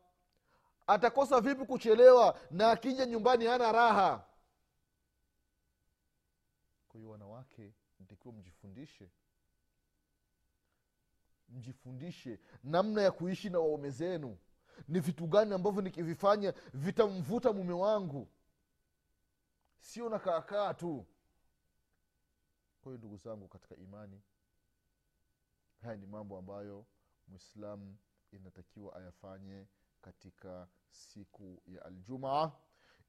Atakosa 0.87 1.41
vipi 1.41 1.65
kuchelewa 1.67 2.39
na 2.51 2.71
akija 2.71 3.07
nyumbani 3.07 3.47
hana 3.47 3.73
raha? 3.73 4.25
Kwa 6.89 6.99
hiyo 7.01 7.11
wanawake 7.11 7.73
ntakiwa 8.01 8.35
mjifundishe 8.35 9.11
mjifundishe 11.49 12.41
namna 12.65 13.03
ya 13.03 13.11
kuishi 13.13 13.51
na 13.51 13.59
waume 13.59 13.91
zenu. 13.91 14.39
Ni 14.89 15.01
vitu 15.01 15.27
gani 15.27 15.55
ambavyo 15.55 15.83
nikivifanya 15.83 16.55
vitamvuta 16.75 17.53
mume 17.53 17.73
wangu? 17.73 18.29
Sio 19.79 20.09
na 20.09 20.19
kaakaa 20.19 20.75
tu. 20.75 21.07
Kwa 22.81 22.91
hiyo 22.93 22.99
ndugu 22.99 23.17
zangu 23.17 23.49
katika 23.49 23.77
imani 23.77 24.23
haya 25.85 25.97
ni 25.97 26.07
mambo 26.07 26.39
ambayo 26.39 26.87
mwislamu 27.29 27.97
inatakiwa 28.33 28.97
ayafanye 28.97 29.67
katika 30.01 30.69
siku 30.91 31.63
ya 31.67 31.85
aljumaa 31.85 32.53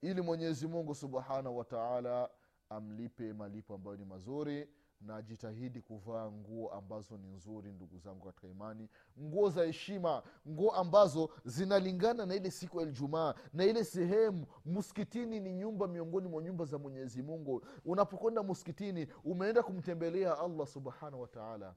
ili 0.02 0.22
mwenyezi 0.22 0.68
mungu 0.68 0.96
subhanahu 0.96 1.58
wataala 1.58 2.30
amlipe 2.70 3.34
malipo 3.34 3.74
ambayo 3.74 3.98
ni 3.98 4.06
mazuri 4.06 4.70
na 5.02 5.22
jitahidi 5.22 5.82
kuvaa 5.82 6.32
nguo 6.32 6.72
ambazo 6.74 7.18
ni 7.18 7.28
nzuri 7.28 7.72
ndugu 7.74 7.98
zangu 8.00 8.26
katika 8.26 8.48
imani. 8.48 8.90
Nguo 9.20 9.50
za 9.50 9.66
heshima 9.66 10.24
nguo 10.48 10.72
ambazo 10.72 11.30
zinalingana 11.46 12.26
na 12.26 12.36
ile 12.36 12.52
siku 12.52 12.82
ya 12.82 12.88
ijumaa 12.88 13.34
na 13.54 13.66
ile 13.66 13.84
sehemu 13.84 14.46
msikitini 14.66 15.40
ni 15.40 15.54
nyumba 15.54 15.88
miongoni 15.88 16.28
mwa 16.28 16.42
nyumba 16.44 16.66
za 16.66 16.78
mwenyezi 16.78 17.22
mungu. 17.24 17.66
Unapokwenda 17.86 18.44
msikitini 18.44 19.08
umeenda 19.24 19.64
kumtembelea 19.64 20.40
allah 20.40 20.68
subhanahu 20.68 21.22
wataala 21.22 21.76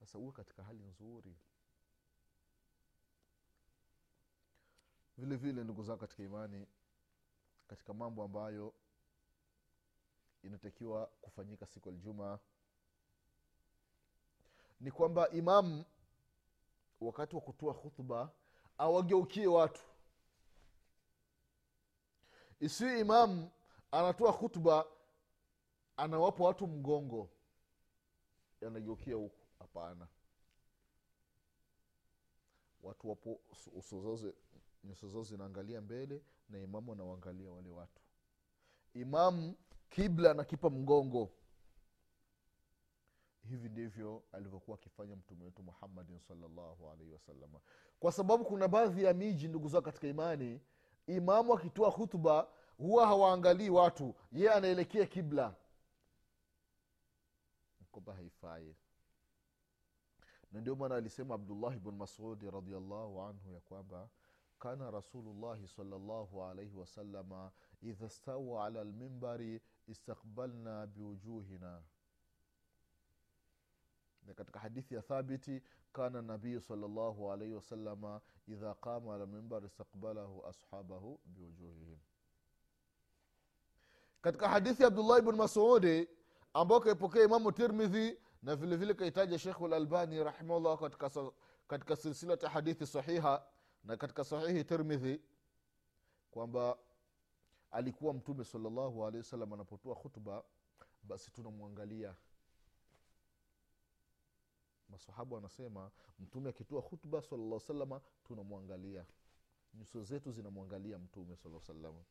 sasa 0.00 0.18
uwe 0.18 0.32
katika 0.32 0.62
hali 0.62 0.84
nzuri. 0.84 1.36
Vile 5.18 5.36
vile 5.36 5.64
ndugu 5.64 5.82
zangu 5.82 6.00
katika 6.00 6.22
imani 6.22 6.66
katika 7.66 7.94
mambo 7.94 8.22
ambayo 8.24 8.74
inatakiwa 10.42 11.06
kufanyika 11.06 11.66
siku 11.66 11.88
ya 11.88 11.94
ljumaa 11.94 12.38
ni 14.80 14.90
kwamba 14.90 15.30
imamu 15.30 15.84
wakati 17.00 17.34
wa 17.36 17.40
kutoa 17.42 17.74
khutba 17.74 18.30
awageukie 18.78 19.46
watu. 19.46 19.82
Isiyo 22.60 22.98
imamu 22.98 23.50
anatoa 23.90 24.32
khutba 24.32 24.86
anawapa 25.96 26.44
watu 26.44 26.66
mgongo. 26.66 27.30
Anageukia 28.66 29.14
huku. 29.14 29.38
Hapana. 29.58 30.08
Watu 32.82 33.08
wapo 33.08 33.40
uso 33.74 34.32
nyuso 34.84 35.08
zao 35.08 35.22
zinaangalia 35.24 35.80
mbele 35.80 36.22
na 36.48 36.58
imamu 36.58 36.92
anawaangalia 36.92 37.50
wale 37.50 37.70
watu. 37.70 38.02
Imamu 38.94 39.54
kibla 39.94 40.30
anakipa 40.30 40.70
mgongo. 40.70 41.30
Hivi 43.48 43.68
ndivyo 43.68 44.22
alivyokuwa 44.32 44.76
akifanya 44.78 45.16
mtume 45.16 45.44
wetu 45.44 45.62
muhammadin 45.62 46.18
salllahu 46.18 46.90
alaihi 46.90 47.12
wasalama 47.12 47.60
kwa 48.00 48.12
sababu 48.12 48.44
kuna 48.44 48.68
baadhi 48.68 49.04
ya 49.04 49.14
miji 49.14 49.48
ndugu 49.48 49.68
zao 49.68 49.82
katika 49.82 50.06
imani 50.08 50.60
imamu 51.06 51.54
akitoa 51.54 51.90
hutuba 51.90 52.48
huwa 52.76 53.06
hawaangalii 53.06 53.68
watu. 53.70 54.14
Ye 54.32 54.50
anaelekea 54.52 55.06
kibla. 55.06 55.54
Kwamba 57.92 58.14
haifai. 58.14 58.76
Na 60.52 60.60
ndio 60.60 60.76
maana 60.76 60.94
alisema 60.94 61.34
abdullahi 61.34 61.78
bnu 61.78 61.92
masudi 61.92 62.50
radiallahu 62.50 63.20
anhu 63.22 63.52
ya 63.52 63.60
kwamba 63.60 64.08
kana 64.58 64.90
rasulullahi 64.90 65.68
salllahu 65.68 66.44
alaihi 66.44 66.74
wasalama 66.76 67.52
idha 67.82 68.08
stawa 68.08 68.66
ala 68.66 68.84
lmimbari 68.84 69.60
istakbalna 69.88 70.86
biwujuhina. 70.86 71.82
Na 74.26 74.34
katika 74.34 74.60
hadithi 74.60 74.94
ya 74.94 75.02
thabiti 75.02 75.62
kana 75.92 76.22
nabiyu 76.22 76.60
salllahu 76.60 77.32
alaihi 77.32 77.54
wasalama 77.54 78.20
idha 78.46 78.74
qama 78.74 79.14
ala 79.14 79.26
mimbar 79.26 79.64
istakbalahu 79.64 80.46
ashabahu 80.46 81.20
biwujuhihim. 81.24 81.98
Katika 84.20 84.48
hadithi 84.48 84.82
ya 84.82 84.88
abdullahi 84.88 85.22
bnu 85.22 85.36
masudi 85.36 86.08
ambayo 86.54 86.80
kaipokea 86.80 87.24
imamu 87.24 87.52
tirmidhi 87.52 88.18
na 88.42 88.56
vile 88.56 88.76
vile 88.76 88.94
kaitaja 88.94 89.38
shekhu 89.38 89.68
lalbani 89.68 90.24
rahimahullah 90.24 90.78
katika, 90.78 91.10
katika 91.68 91.96
silsilati 91.96 92.46
hadithi 92.46 92.86
sahiha 92.86 93.46
na 93.84 93.96
katika 93.96 94.24
sahihi 94.24 94.64
tirmidhi 94.64 95.20
kwamba 96.30 96.78
alikuwa 97.72 98.14
mtume 98.14 98.44
salllahu 98.44 99.06
alehi 99.06 99.18
wasallam 99.18 99.52
anapotoa 99.52 99.94
khutba 99.96 100.44
basi 101.02 101.30
tunamwangalia. 101.30 102.14
Masahaba 104.88 105.36
wanasema 105.36 105.90
mtume 106.18 106.50
akitoa 106.50 106.82
khutba 106.82 107.22
salllah 107.22 107.60
salama 107.60 108.00
tunamwangalia. 108.24 109.06
Nyuso 109.74 110.02
zetu 110.02 110.32
zinamwangalia 110.32 110.98
mtume 110.98 111.36
saa 111.36 111.60
salama 111.60 112.04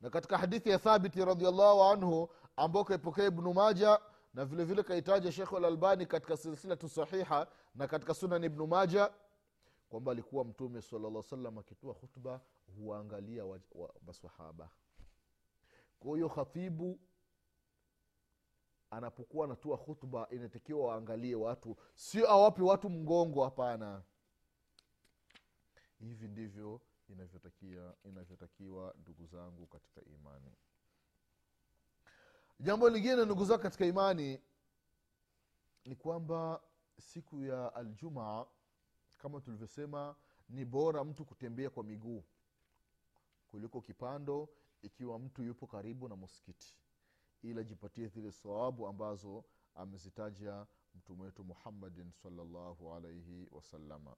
na 0.00 0.10
katika 0.10 0.38
hadithi 0.38 0.70
ya 0.70 0.78
thabiti 0.78 1.24
radiallahu 1.24 1.82
anhu 1.82 2.28
ambao 2.56 2.84
kaipokea 2.84 3.26
ibnu 3.26 3.54
maja 3.54 4.00
na 4.34 4.44
vile 4.44 4.64
vile 4.64 4.82
kaitaja 4.82 5.32
shekhu 5.32 5.56
alalbani 5.56 6.06
katika 6.06 6.36
silsilatu 6.36 6.88
sahiha 6.88 7.46
na 7.74 7.86
katika 7.88 8.14
sunan 8.14 8.44
ibnu 8.44 8.66
maja 8.66 9.12
kwamba 9.92 10.12
alikuwa 10.12 10.44
mtume 10.44 10.82
salllah 10.82 11.22
salam 11.22 11.58
akitoa 11.58 11.94
khutba 11.94 12.40
huwaangalia 12.76 13.44
wa, 13.44 13.60
wa, 13.72 13.94
masahaba 14.06 14.70
kwa 16.00 16.14
hiyo 16.16 16.28
khatibu 16.28 17.00
anapokuwa 18.90 19.44
anatoa 19.46 19.78
khutba 19.78 20.28
inatakiwa 20.30 20.86
waangalie 20.86 21.34
watu. 21.34 21.76
Sio 21.94 22.30
awape 22.30 22.62
watu 22.62 22.90
mgongo 22.90 23.44
hapana. 23.44 24.02
Hivi 25.98 26.28
ndivyo 26.28 26.80
inavyotakia 27.08 27.94
inavyotakiwa 28.04 28.94
ndugu 28.98 29.26
zangu 29.26 29.66
katika 29.66 30.00
imani. 30.04 30.52
Jambo 32.60 32.90
lingine 32.90 33.24
ndugu 33.24 33.44
zangu 33.44 33.62
katika 33.62 33.86
imani 33.86 34.40
ni 35.84 35.96
kwamba 35.96 36.62
siku 36.98 37.42
ya 37.42 37.74
aljumaa 37.74 38.46
kama 39.22 39.40
tulivyosema 39.40 40.16
ni 40.48 40.64
bora 40.64 41.04
mtu 41.04 41.24
kutembea 41.24 41.70
kwa 41.70 41.84
miguu 41.84 42.24
kuliko 43.48 43.80
kipando 43.80 44.48
ikiwa 44.82 45.18
mtu 45.18 45.42
yupo 45.42 45.66
karibu 45.66 46.08
na 46.08 46.16
muskiti 46.16 46.76
ili 47.42 47.60
ajipatie 47.60 48.08
zile 48.08 48.32
sawabu 48.32 48.86
ambazo 48.86 49.44
amezitaja 49.74 50.66
mtume 50.94 51.22
wetu 51.24 51.44
muhammadin 51.44 52.10
salllahu 52.12 52.94
alaihi 52.94 53.48
wasalama 53.50 54.16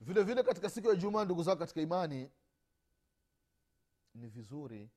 vile 0.00 0.22
vile 0.22 0.42
katika 0.42 0.70
siku 0.70 0.88
ya 0.88 0.94
ijumaa 0.94 1.24
ndugu 1.24 1.42
zao 1.42 1.56
katika 1.56 1.80
imani 1.80 2.30
ni 4.14 4.26
vizuri 4.28 4.90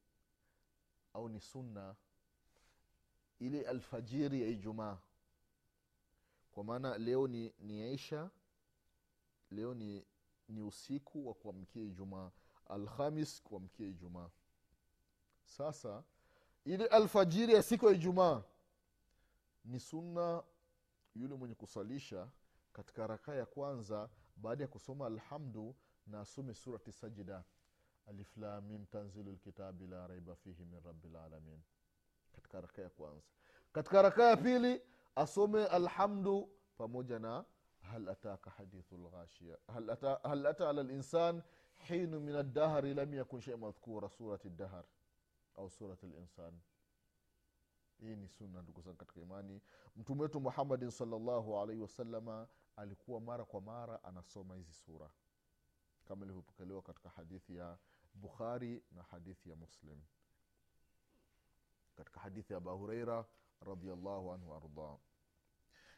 au 1.13 1.29
ni 1.29 1.39
sunna 1.39 1.95
ile 3.39 3.67
alfajiri 3.67 4.41
ya 4.41 4.47
ijumaa. 4.47 4.97
Kwa 6.51 6.63
maana 6.63 6.97
leo 6.97 7.27
ni, 7.27 7.53
ni 7.59 7.81
aisha 7.81 8.29
leo 9.51 9.73
ni, 9.73 10.05
ni 10.49 10.61
usiku 10.61 11.27
wa 11.27 11.33
kuamkia 11.33 11.83
ijumaa. 11.83 12.31
Alhamis 12.69 13.41
kuamkia 13.43 13.87
ijumaa. 13.87 14.29
Sasa 15.45 16.03
ile 16.65 16.85
alfajiri 16.85 17.53
ya 17.53 17.63
siku 17.63 17.85
ya 17.85 17.91
ijumaa 17.91 18.43
ni 19.65 19.79
sunna 19.79 20.43
yule 21.15 21.35
mwenye 21.35 21.55
kusalisha 21.55 22.27
katika 22.73 23.07
rakaa 23.07 23.35
ya 23.35 23.45
kwanza 23.45 24.09
baada 24.35 24.63
ya 24.63 24.67
kusoma 24.67 25.05
alhamdu 25.05 25.75
na 26.07 26.19
asome 26.21 26.53
surati 26.53 26.91
sajida 26.91 27.43
aliflamim 28.07 28.85
tanzilu 28.85 29.31
lkitabi 29.31 29.87
la 29.87 30.07
raiba 30.07 30.35
fihi 30.35 30.65
min 30.65 30.79
rabilalamin 30.85 31.61
katika 32.35 32.61
rakaa 32.61 32.81
ya 32.81 32.89
kwanza. 32.89 33.21
Katika 33.73 34.01
rakaa 34.01 34.29
ya 34.29 34.37
pili 34.37 34.81
asome 35.15 35.65
alhamdu 35.65 36.49
pamoja 36.77 37.19
na 37.19 37.45
hal 37.91 38.09
ataka 38.09 38.49
hadithu 38.49 38.97
lghashia 38.97 39.57
hal 39.73 39.89
ata, 40.45 40.69
ala 40.69 40.83
linsan 40.83 41.41
hinu 41.87 42.19
min 42.19 42.35
adahari 42.35 42.93
lam 42.93 43.13
yakun 43.13 43.41
shei 43.41 43.55
madhkura 43.55 44.09
surati 44.09 44.49
dahar 44.49 44.85
au 45.57 45.69
surati 45.69 46.05
linsan 46.07 46.53
hii 48.01 48.15
ni 48.15 48.27
sunna 48.27 48.61
ndugu 48.61 48.81
zangu 48.81 48.97
katika 48.97 49.21
imani. 49.21 49.61
Mtume 49.95 50.21
wetu 50.21 50.39
muhammadin 50.39 50.89
salllahu 50.91 51.59
alaihi 51.59 51.81
wasalama 51.81 52.47
alikuwa 52.75 53.21
mara 53.21 53.45
kwa 53.45 53.61
mara 53.61 54.03
anasoma 54.03 54.55
hizi 54.55 54.73
sura. 54.73 55.09
Kama 56.07 56.23
ilivyopokelewa 56.25 56.81
katika 56.81 57.09
hadithi 57.09 57.55
ya 57.55 57.77
bukhari 58.13 58.83
na 58.91 59.03
hadithi 59.03 59.49
ya 59.49 59.55
muslim. 59.55 60.01
Katika 61.95 62.19
hadithi 62.19 62.53
ya 62.53 62.57
abu 62.57 62.77
hureira 62.77 63.25
radiallahu 63.61 64.31
anhu 64.33 64.51
waardah 64.51 64.97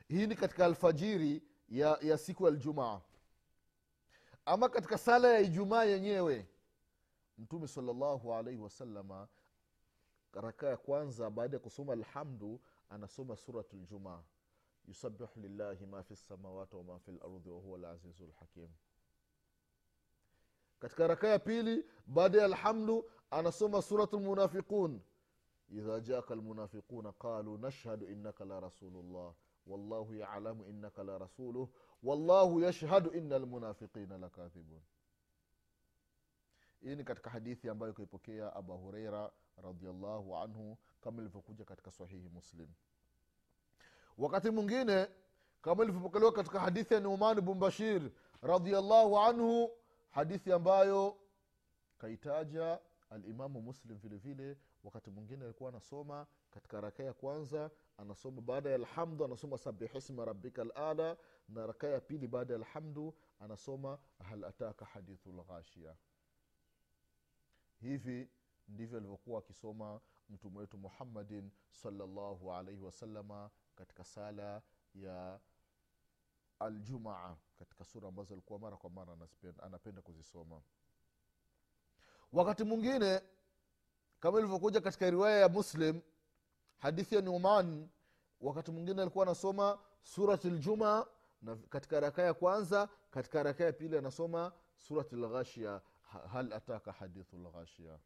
hii 0.07 0.27
ni 0.27 0.35
katika 0.35 0.65
alfajiri 0.65 1.43
ya, 1.69 1.97
ya 2.01 2.17
siku 2.17 2.45
ya 2.45 2.51
ljumaa 2.51 3.01
ama 4.45 4.69
katika 4.69 4.97
sala 4.97 5.27
ya 5.33 5.39
ijumaa 5.39 5.83
yenyewe 5.83 6.47
mtume 7.37 7.67
salllahu 7.67 8.33
alaihi 8.33 8.59
wasalama 8.61 9.27
raka 10.33 10.67
ya 10.69 10.77
kwanza 10.77 11.29
baada 11.29 11.55
ya 11.55 11.59
kusoma 11.59 11.93
alhamdu 11.93 12.61
anasoma 12.89 13.35
surat 13.35 13.73
ljumaa 13.73 14.23
yusabihu 14.87 15.39
lillahi 15.41 15.85
ma 15.85 16.03
fi 16.03 16.13
lsamawati 16.13 16.75
wama 16.75 16.99
fi 16.99 17.11
lardhi 17.11 17.49
wahuwa 17.49 17.79
lazizu 17.79 18.25
lhakim 18.27 18.69
katika 20.79 21.07
raka 21.07 21.27
ya 21.27 21.39
pili 21.39 21.85
baada 22.07 22.37
ya 22.37 22.45
alhamdu 22.45 23.11
anasoma 23.31 23.81
surat 23.81 24.13
lmunafiqun 24.13 25.01
idha 25.69 25.99
jaka 25.99 26.35
lmunafiquna 26.35 27.11
qalu 27.11 27.57
nashhadu 27.57 28.05
innaka 28.05 28.45
la 28.45 28.59
rasulullah 28.59 29.33
wallahu 29.65 30.13
yalamu 30.13 30.65
innaka 30.65 31.03
la 31.03 31.17
rasuluh. 31.17 31.69
Wallahu 32.03 32.59
yashhadu 32.61 33.11
ina 33.11 33.39
lmunafiqina 33.39 34.17
lakadhibun 34.17 34.81
hii 36.81 36.95
ni 36.95 37.03
katika 37.03 37.29
hadithi 37.29 37.69
ambayo 37.69 37.93
kaipokea 37.93 38.55
abu 38.55 38.77
hureira 38.77 39.31
radiallahu 39.57 40.37
anhu 40.37 40.77
kama 41.01 41.21
ilivyokuja 41.21 41.65
katika 41.65 41.91
sahihi 41.91 42.29
muslim. 42.29 42.67
Wakati 44.17 44.49
mwingine 44.49 45.07
kama 45.61 45.83
ilivyopokelewa 45.83 46.31
katika 46.31 46.59
hadithi 46.59 46.93
ya 46.93 46.99
numan 46.99 47.41
bn 47.41 47.53
bashir 47.53 48.11
radiallahu 48.41 49.19
anhu 49.19 49.71
hadithi 50.09 50.51
ambayo 50.51 51.17
kaitaja 51.97 52.79
alimamu 53.09 53.61
muslim 53.61 53.97
vile 53.97 54.17
vile 54.17 54.57
wakati 54.83 55.09
mwingine 55.09 55.45
alikuwa 55.45 55.69
anasoma 55.69 56.27
katika 56.51 56.81
raka 56.81 57.03
ya 57.03 57.13
kwanza 57.13 57.71
anasoma 57.97 58.41
baada 58.41 58.69
ya 58.69 58.75
alhamdu 58.75 59.25
anasoma 59.25 59.57
sabihisma 59.57 60.25
rabika 60.25 60.63
lala 60.63 61.17
na 61.49 61.67
raka 61.67 61.87
ya 61.87 61.99
pili 62.01 62.27
baada 62.27 62.53
ya 62.53 62.59
alhamdu 62.59 63.13
anasoma 63.39 63.99
hal 64.29 64.43
ataka 64.43 64.85
hadithu 64.85 65.31
lghashia 65.31 65.95
hivi 67.81 68.29
ndivyo 68.67 68.97
alivyokuwa 68.97 69.39
akisoma 69.39 70.01
mtume 70.29 70.59
wetu 70.59 70.77
muhammadin 70.77 71.51
salllahu 71.71 72.53
alaihi 72.53 72.81
wasalama 72.81 73.49
katika 73.75 74.03
sala 74.03 74.61
ya 74.95 75.39
aljumaa 76.59 77.37
katika 77.59 77.85
sura 77.85 78.07
ambazo 78.07 78.33
alikuwa 78.33 78.59
mara 78.59 78.77
kwa 78.77 78.89
mara 78.89 79.17
anapenda, 79.63 80.01
kuzisoma. 80.01 80.61
Wakati 82.33 82.63
mwingine 82.63 83.21
kama 84.19 84.39
ilivyokuja 84.39 84.81
katika 84.81 85.09
riwaya 85.09 85.39
ya 85.39 85.49
muslim 85.49 86.01
hadithi 86.77 87.15
ya 87.15 87.21
numan 87.21 87.89
wakati 88.41 88.71
mwingine 88.71 89.01
alikuwa 89.01 89.25
anasoma 89.25 89.79
surat 90.03 90.45
ljumaa 90.45 91.05
na 91.41 91.55
katika 91.55 91.99
raka 91.99 92.21
ya 92.21 92.33
kwanza 92.33 92.89
katika 93.11 93.43
raka 93.43 93.63
ya 93.63 93.73
pili 93.73 93.97
anasoma 93.97 94.51
surat 94.77 95.13
lghashia 95.13 95.81
hal 96.31 96.53
ataka 96.53 96.91
hadithu 96.91 97.37
lghashia 97.37 97.99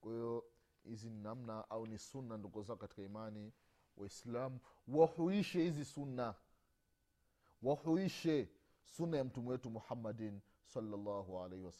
kwa 0.00 0.12
hiyo 0.12 0.44
hizi 0.84 1.10
ni 1.10 1.22
namna 1.22 1.70
au 1.70 1.86
ni 1.86 1.98
sunna 1.98 2.36
ndugu 2.36 2.62
zao 2.62 2.76
katika 2.76 3.02
imani 3.02 3.52
waislamu 3.96 4.58
wahuishe 4.88 5.62
hizi 5.62 5.84
sunna. 5.84 6.34
Wahuishe 7.62 8.48
sunna 8.84 9.16
ya 9.16 9.24
mtume 9.24 9.48
wetu 9.50 9.70
muhammadin 9.70 10.40
salllahu 10.72 11.40
alaihi 11.40 11.70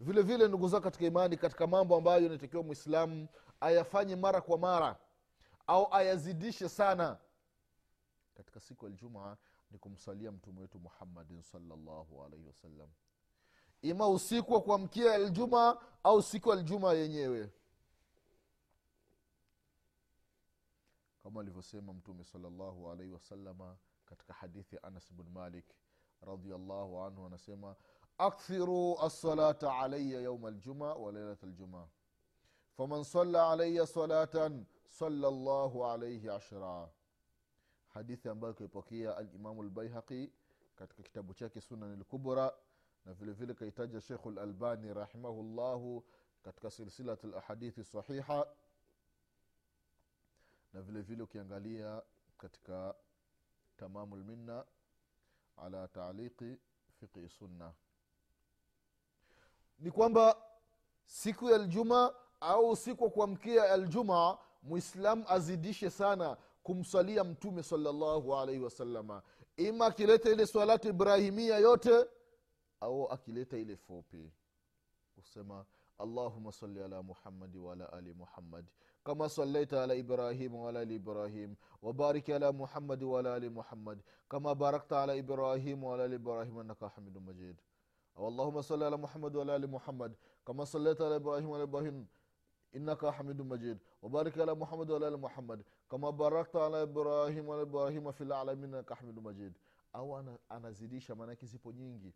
vile 0.00 0.22
vile 0.22 0.48
ndugu 0.48 0.68
zao 0.68 0.80
katika 0.80 1.04
imani 1.04 1.36
katika 1.36 1.66
mambo 1.66 1.96
ambayo 1.96 2.26
inatakiwa 2.26 2.62
mwislamu 2.62 3.28
ayafanye 3.60 4.16
mara 4.16 4.40
kwa 4.40 4.58
mara 4.58 4.96
au 5.66 5.94
ayazidishe 5.94 6.68
sana 6.68 7.18
katika 8.34 8.60
siku 8.60 8.84
ya 8.84 8.90
ljumaa 8.90 9.36
ni 9.70 9.78
kumsalia 9.78 10.32
mtume 10.32 10.60
wetu 10.60 10.78
muhammadin 10.78 11.42
salllahu 11.42 12.18
wasallam 12.46 12.88
ima 13.82 14.08
usiku 14.08 14.52
wa 14.52 14.60
kuamkia 14.60 15.14
aljumaa 15.14 15.76
au 16.02 16.22
siku 16.22 16.48
ya 16.50 16.56
aljumaa 16.56 16.92
yenyewe. 16.92 17.50
Kama 21.22 21.40
alivyosema 21.40 21.92
mtume 21.92 22.24
salllahu 22.24 22.90
alaihi 22.90 23.12
wasalama 23.12 23.76
katika 24.06 24.32
hadithi 24.32 24.76
ya 24.76 24.82
anas 24.82 25.12
bn 25.12 25.30
malik 25.30 25.64
radiallahu 26.20 27.00
anhu 27.00 27.26
anasema 27.26 27.76
akthiru 28.18 28.98
alsalata 28.98 29.78
alaya 29.78 30.20
yauma 30.20 30.48
aljumaa 30.48 30.94
wa 30.94 31.12
leilat 31.12 31.44
aljumaa 31.44 31.86
faman 32.76 33.04
salla 33.04 33.50
alaya 33.50 33.86
salatan 33.86 34.66
sala 34.88 35.30
llahu 35.30 35.84
alaihi 35.86 36.28
ashra. 36.30 36.88
Hadithi 37.88 38.28
ambayo 38.28 38.54
kaipokea 38.54 39.16
alimamu 39.16 39.62
lbaihaqi 39.62 40.32
katika 40.76 41.02
kitabu 41.02 41.34
chake 41.34 41.60
sunan 41.60 42.00
lkubra 42.00 42.52
na 43.04 43.12
vile 43.14 43.32
vile 43.32 43.54
kaitaja 43.54 44.00
shekhu 44.00 44.30
lalbani 44.30 44.94
rahimahullahu 44.94 46.04
katika 46.42 46.70
silsilat 46.70 47.24
lahadithi 47.24 47.84
sahiha. 47.84 48.46
Na 50.72 50.82
vile 50.82 51.02
vile 51.02 51.22
ukiangalia 51.22 52.02
katika 52.38 52.94
tamamu 53.76 54.16
lminna 54.16 54.64
ala 55.56 55.88
taaliqi 55.88 56.58
ni 59.82 59.90
kwamba 59.90 60.36
siku 61.04 61.50
ya 61.50 61.58
ljuma 61.58 62.14
au 62.40 62.76
siku 62.76 63.04
wa 63.04 63.10
kuamkia 63.10 63.70
aljumaa 63.72 64.38
mwislamu 64.62 65.24
azidishe 65.28 65.90
sana 65.90 66.36
kumswalia 66.62 67.24
mtume 67.24 67.62
salallahu 67.62 68.36
alaihi 68.36 68.60
wasalama 68.64 69.22
ima 69.56 69.86
akileta 69.86 70.30
ile 70.30 70.46
swalati 70.46 70.88
ibrahimia 70.88 71.58
yote 71.58 72.06
au 72.80 73.08
akileta 73.12 73.56
ile 73.58 73.76
fupi. 73.76 74.32
Kusema 75.14 75.64
allahuma 75.98 76.52
sali 76.52 76.82
ala 76.82 77.02
muhammadi 77.02 77.58
waala 77.58 77.92
ali 77.92 78.14
muhammadi 78.14 78.68
kama 79.04 79.28
sallaita 79.28 79.82
ala 79.82 79.94
ibrahim 79.94 80.54
waala 80.54 80.80
ali 80.80 80.94
ibrahim 80.94 81.54
wabarik 81.82 82.28
ala 82.28 82.52
muhammadi 82.52 83.04
waala 83.04 83.34
ali 83.34 83.48
muhammadi 83.50 84.02
kama 84.28 84.54
barakta 84.54 85.02
ala 85.02 85.14
ibrahim 85.16 85.84
waala 85.84 86.04
ali 86.04 86.14
ibrahim 86.16 86.58
annaka 86.58 86.88
hamidu 86.88 87.20
majid 87.20 87.56
allahuma 88.16 88.62
sali 88.62 88.84
ala 88.84 88.96
muhammad 88.96 89.36
waala 89.36 89.54
ali 89.54 89.66
muhammad. 89.66 90.16
Kama 90.44 90.66
sallaita 90.66 91.06
ala 91.06 91.16
ibrahim 91.16 91.48
waala 91.50 91.64
ibrahim 91.64 92.06
innaka 92.72 93.12
hamidu 93.12 93.44
majid. 93.44 93.78
Wabarik 94.02 94.36
ala 94.38 94.54
muhammad 94.54 94.90
waala 94.90 95.06
ali 95.06 95.16
muhammad. 95.16 95.64
Kama 95.88 96.12
barakta 96.12 96.66
ala 96.66 96.82
ibrahim 96.82 97.48
waala 97.48 97.62
ibrahima 97.62 98.12
fi 98.12 98.24
lalamin 98.24 98.64
innaka 98.64 98.94
hamidu 98.94 99.22
majid. 99.22 99.52
Au 99.92 100.16
anazidisha 100.48 101.14
maanake 101.14 101.46
zipo 101.46 101.72
nyingi. 101.72 102.14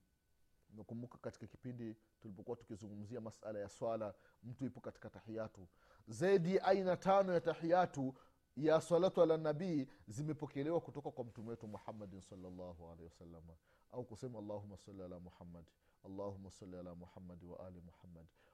Nakumbuka 0.77 1.19
katika 1.19 1.47
kipindi 1.47 1.97
tulipokuwa 2.21 2.57
tukizungumzia 2.57 3.21
masala 3.21 3.59
ya 3.59 3.69
swala 3.69 4.15
mtu 4.43 4.65
ipo 4.65 4.81
katika 4.81 5.11
tahiyatu. 5.11 5.69
Zaidi 6.09 6.59
aina 6.59 6.97
tano 6.97 7.33
ya 7.33 7.41
tahiyatu 7.41 8.15
ya 8.57 8.81
salatu 8.81 9.23
ala 9.23 9.37
nabii 9.37 9.87
zimepokelewa 10.09 10.81
kutoka 10.81 11.11
kwa 11.11 11.25
mtume 11.25 11.51
wetu 11.51 11.69
muhammadin 11.69 12.21
salllahu 12.21 12.91
alehi 12.91 13.05
wasalama 13.05 13.55
au 13.93 14.05
kusema 14.05 14.39
allahuma 14.39 14.77
sali 14.77 15.03
ala 15.03 15.21
muhammadi 15.21 15.71
allahuma 16.07 16.51
sali 16.51 16.77
ala 16.79 16.95
muhammadi 16.95 17.47
wa 17.47 17.66
ali 17.66 17.83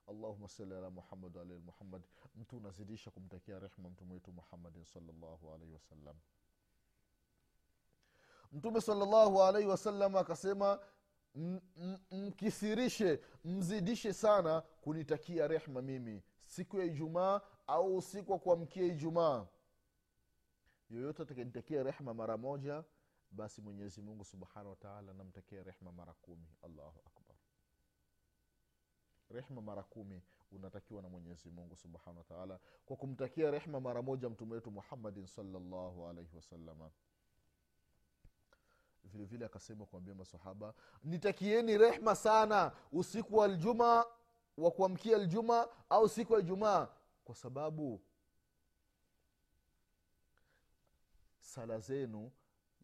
allahuma 0.08 0.48
sali 0.48 0.74
ala 0.74 0.90
muhammad 0.90 1.36
wa 1.36 1.42
ali 1.42 1.62
mtu 2.34 2.56
unazidisha 2.56 3.10
kumtakia 3.10 3.58
rehma 3.58 3.90
mtume 3.90 4.14
wetu 4.14 4.32
muhammadin 4.32 4.84
salllahu 4.84 5.52
alaihi 5.52 5.72
wasallam 5.72 6.16
mtume 8.52 8.80
salllahu 8.80 9.42
alaihi 9.42 9.68
wasallam 9.68 10.16
akasema 10.16 10.78
mkisirishe 12.10 13.20
mzidishe 13.44 14.12
sana 14.12 14.60
kunitakia 14.60 15.48
rehma 15.48 15.82
mimi. 15.82 16.22
Siku 16.40 16.78
ya 16.78 16.84
ijumaa 16.84 17.40
au 17.66 17.96
usiku 17.96 18.32
wa 18.32 18.38
kuamkia 18.38 18.84
ijumaa. 18.84 19.46
Yoyote 20.90 21.22
atakanitakia 21.22 21.82
rehma 21.82 22.14
mara 22.14 22.36
moja 22.36 22.84
basi 23.30 23.60
mwenyezi 23.62 24.02
mungu 24.02 24.24
subhanahu 24.24 24.70
wataala 24.70 25.12
namtakia 25.14 25.62
rehma 25.62 25.92
mara 25.92 26.14
kumi. 26.14 26.48
Allahu 26.62 27.00
akbar 27.06 27.21
rehma 29.32 29.60
mara 29.62 29.82
kumi 29.82 30.22
unatakiwa 30.52 31.02
na 31.02 31.08
mwenyezi 31.08 31.50
mungu 31.50 31.76
subhanahu 31.76 32.18
wataala 32.18 32.60
kwa 32.86 32.96
kumtakia 32.96 33.50
rehma 33.50 33.80
mara 33.80 34.02
moja 34.02 34.28
mtume 34.30 34.54
wetu 34.54 34.70
muhammadin 34.70 35.26
salllahu 35.26 36.08
alaihi 36.08 36.36
wasalama 36.36 36.90
vile 39.14 39.46
akasema 39.46 39.86
kuambia 39.86 40.14
masahaba 40.14 40.74
nitakieni 41.04 41.78
rehma 41.78 42.14
sana 42.14 42.72
usiku 42.92 43.36
wa 43.36 43.48
ljuma 43.48 44.06
wa 44.56 44.70
kuamkia 44.70 45.18
ljuma 45.18 45.68
au 45.90 46.08
siku 46.08 46.32
ya 46.34 46.40
ijumaa 46.40 46.88
kwa 47.24 47.34
sababu 47.34 48.00
sala 51.40 51.78
zenu 51.78 52.32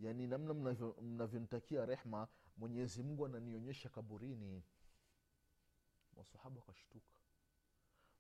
yani 0.01 0.27
namna 0.27 0.55
mnavyo- 0.55 1.03
mnavyonitakia 1.03 1.87
rehma 1.87 2.29
mwenyezi 2.57 3.03
mungu 3.03 3.27
ananionyesha 3.27 3.89
kaburini 3.89 4.63
masahaba 6.19 6.61
wakashtuka. 6.61 7.07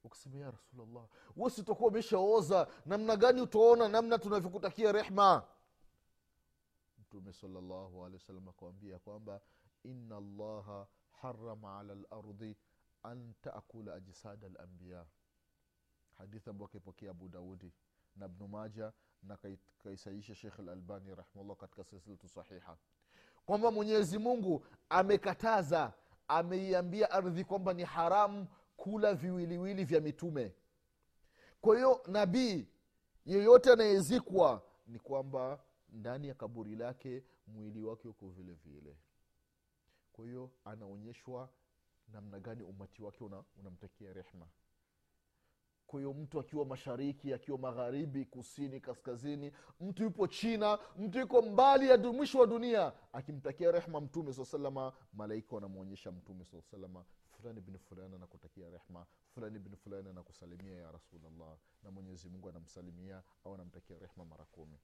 Wakasema 0.05 0.39
ya 0.39 0.51
rasulllah 0.51 1.09
wesi 1.37 1.61
utakuwa 1.61 1.91
umeshaoza 1.91 2.69
namna 2.87 3.17
gani 3.17 3.41
utaona 3.41 3.89
namna 3.89 4.19
tunavyokutakia 4.19 4.93
rehma? 4.93 5.49
Mtume 6.99 7.33
salllahu 7.33 8.05
akawambia 8.49 8.99
kwamba 8.99 9.41
ina 9.85 10.21
llaha 10.21 10.87
harama 11.11 11.79
ala 11.79 11.95
lardi 11.95 12.57
an 13.03 13.35
taakula 13.41 13.95
ajsada 13.95 14.49
lambiya 14.49 15.07
hadithi 16.19 16.51
ambayo 16.51 16.67
akaipokea 16.67 17.11
abu 17.11 17.29
daudi 17.29 17.73
na 18.17 18.29
bnu 18.29 18.49
maja 18.49 18.93
na 19.23 19.39
kaisaisha 19.83 20.35
shekh 20.35 20.59
lalbani 20.59 21.15
rahimahullah 21.15 21.57
katika 21.57 21.85
silsilatu 21.85 22.29
sahiha. 22.29 22.77
Kwamba 23.47 23.71
mwenyezi 23.71 24.19
mungu 24.19 24.67
amekataza 24.89 25.93
ameiambia 26.29 27.11
ardhi 27.11 27.45
kwamba 27.45 27.75
ni 27.75 27.85
haramu 27.85 28.47
kula 28.77 29.15
viwiliwili 29.15 29.85
vya 29.85 30.01
mitume. 30.01 30.53
Kwa 31.61 31.77
hiyo 31.77 32.01
nabii 32.07 32.67
yeyote 33.27 33.73
anayezikwa 33.73 34.63
ni 34.87 34.99
kwamba 34.99 35.61
ndani 35.89 36.29
ya 36.29 36.35
kaburi 36.35 36.77
lake 36.77 37.23
mwili 37.47 37.83
wake 37.85 38.09
uko 38.09 38.29
vile 38.29 38.53
vile. 38.53 38.97
Kwa 40.13 40.25
hiyo 40.27 40.51
anaonyeshwa 40.65 41.49
namna 42.13 42.41
gani 42.41 42.63
umati 42.63 43.03
wake 43.03 43.25
una- 43.25 43.45
unamtakia 43.61 44.13
rehma 44.13 44.47
kwa 45.89 46.01
hiyo 46.01 46.13
mtu 46.13 46.41
akiwa 46.41 46.65
mashariki 46.65 47.35
akiwa 47.35 47.59
magharibi 47.59 48.25
kusini 48.25 48.81
kaskazini 48.81 49.53
mtu 49.81 50.03
yupo 50.03 50.27
china 50.27 50.79
mtu 50.99 51.19
yuko 51.19 51.43
mbali 51.43 51.89
ya 51.89 51.99
mwisho 51.99 52.39
wa 52.39 52.47
dunia 52.47 52.93
akimtakia 53.13 53.71
rehma 53.73 54.01
mtume 54.01 54.33
saa 54.33 54.45
salama 54.45 54.93
malaika 55.13 55.55
wanamwonyesha 55.55 56.11
mtume 56.13 56.45
saa 56.45 56.61
salama 56.61 57.05
fulani 57.31 57.61
bin 57.61 57.79
fulani 57.79 58.15
anakutakia 58.15 58.71
rehma 58.71 59.07
fulani 59.35 59.59
bin 59.59 59.77
fulani 59.77 60.09
anakusalimia 60.09 60.75
ya 60.81 60.93
rasulllah 60.93 61.57
na 61.83 61.91
mwenyezi 61.91 62.29
mungu 62.29 62.49
anamsalimia 62.49 63.23
au 63.45 63.55
anamtakia 63.55 63.99
rehma 63.99 64.25
mara 64.25 64.45
kumi. 64.45 64.79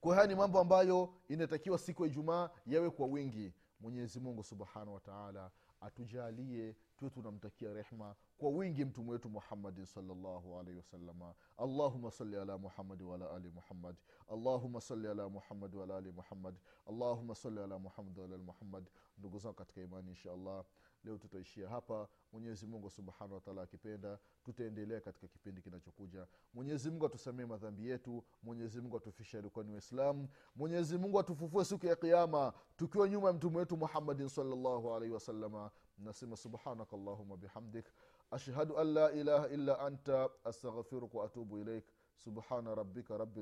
Kwa 0.00 0.14
haya 0.14 0.26
ni 0.26 0.34
mambo 0.34 0.60
ambayo 0.60 1.14
inatakiwa 1.28 1.78
siku 1.78 2.02
ya 2.04 2.10
ijumaa 2.10 2.50
yawe 2.66 2.90
kwa 2.90 3.06
wingi. 3.06 3.52
Mwenyezi 3.80 4.20
mungu 4.20 4.44
subhanahu 4.44 4.94
wataala 4.94 5.50
atujalie 5.80 6.76
tuwe 6.96 7.10
tunamtakia 7.10 7.72
rehma 7.72 8.14
kwa 8.38 8.50
wingi 8.50 8.84
mtume 8.84 9.10
wetu 9.10 9.28
muhammadin 9.30 9.84
salllahu 9.86 10.58
alaihi 10.58 10.76
wasalama 10.78 11.34
allahuma 11.56 12.10
sali 12.10 12.36
ala 12.36 12.58
muhammadi 12.58 13.04
waala 13.04 13.30
ali 13.30 13.50
muhammad. 13.50 13.96
Allahuma 14.28 14.80
sali 14.80 15.08
ala 15.08 15.28
muhammadi 15.28 15.76
waala 15.76 15.96
ali 15.96 16.12
muhammad. 16.12 16.54
Allahuma 16.86 17.34
sali 17.34 17.58
ala 17.60 17.78
muhammadi 17.78 18.20
waala 18.20 18.34
ali 18.34 18.44
muhammad. 18.44 18.90
Ndugu 19.18 19.38
zangu 19.38 19.54
katika 19.54 19.80
imani 19.80 20.08
insha 20.10 20.32
allah 20.32 20.64
leo 21.04 21.18
tutaishia 21.18 21.68
hapa. 21.68 22.08
Mwenyezi 22.32 22.66
mungu 22.66 22.90
subhanahu 22.90 23.34
wataala 23.34 23.62
akipenda 23.62 24.18
tutaendelea 24.44 25.00
katika 25.00 25.28
kipindi 25.28 25.62
kinachokuja. 25.62 26.26
Mwenyezi 26.54 26.90
mungu 26.90 27.06
atusamee 27.06 27.44
madhambi 27.44 27.88
yetu. 27.88 28.24
Mwenyezi 28.42 28.80
mungu 28.80 28.96
atufishe 28.96 29.38
alikuwa 29.38 29.64
ni 29.64 29.72
waislamu 29.72 30.28
mwenyezi 30.56 30.98
mungu 30.98 31.20
atufufue 31.20 31.64
siku 31.64 31.86
ya 31.86 31.96
kiama 31.96 32.52
tukiwa 32.76 33.08
nyuma 33.08 33.26
ya 33.26 33.32
mtume 33.32 33.58
wetu 33.58 33.76
muhammadin 33.76 34.28
salllahu 34.28 34.94
alaihi 34.94 35.14
wasalama 35.14 35.70
nasema 35.98 36.36
subhanaka 36.36 36.96
llahuma 36.96 37.36
bihamdik. 37.36 37.86
Ashhadu 38.30 38.78
an 38.78 38.86
la 38.92 39.12
ilaha 39.12 39.48
illa 39.48 39.78
anta 39.78 40.30
astaghfiruka 40.44 41.18
waatubu 41.18 41.58
ilaik 41.58 41.84
subhana 42.16 42.74
rabika 42.74 43.18
rabi 43.18 43.40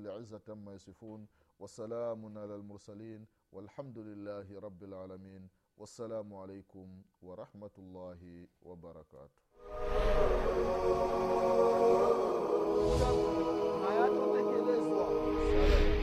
ama 0.53 0.73
yasifun 0.73 1.27
wasalamun 1.59 2.37
ala 2.37 2.57
lmursalin 2.57 3.27
walhamdu 3.53 4.03
lillahi 4.05 4.61
والسلام 5.77 6.35
عليكم 6.35 6.87
ورحمة 7.23 7.71
الله 7.79 8.47
وبركاته 8.63 9.43
Hayat 13.83 14.13
zor. 14.89 16.02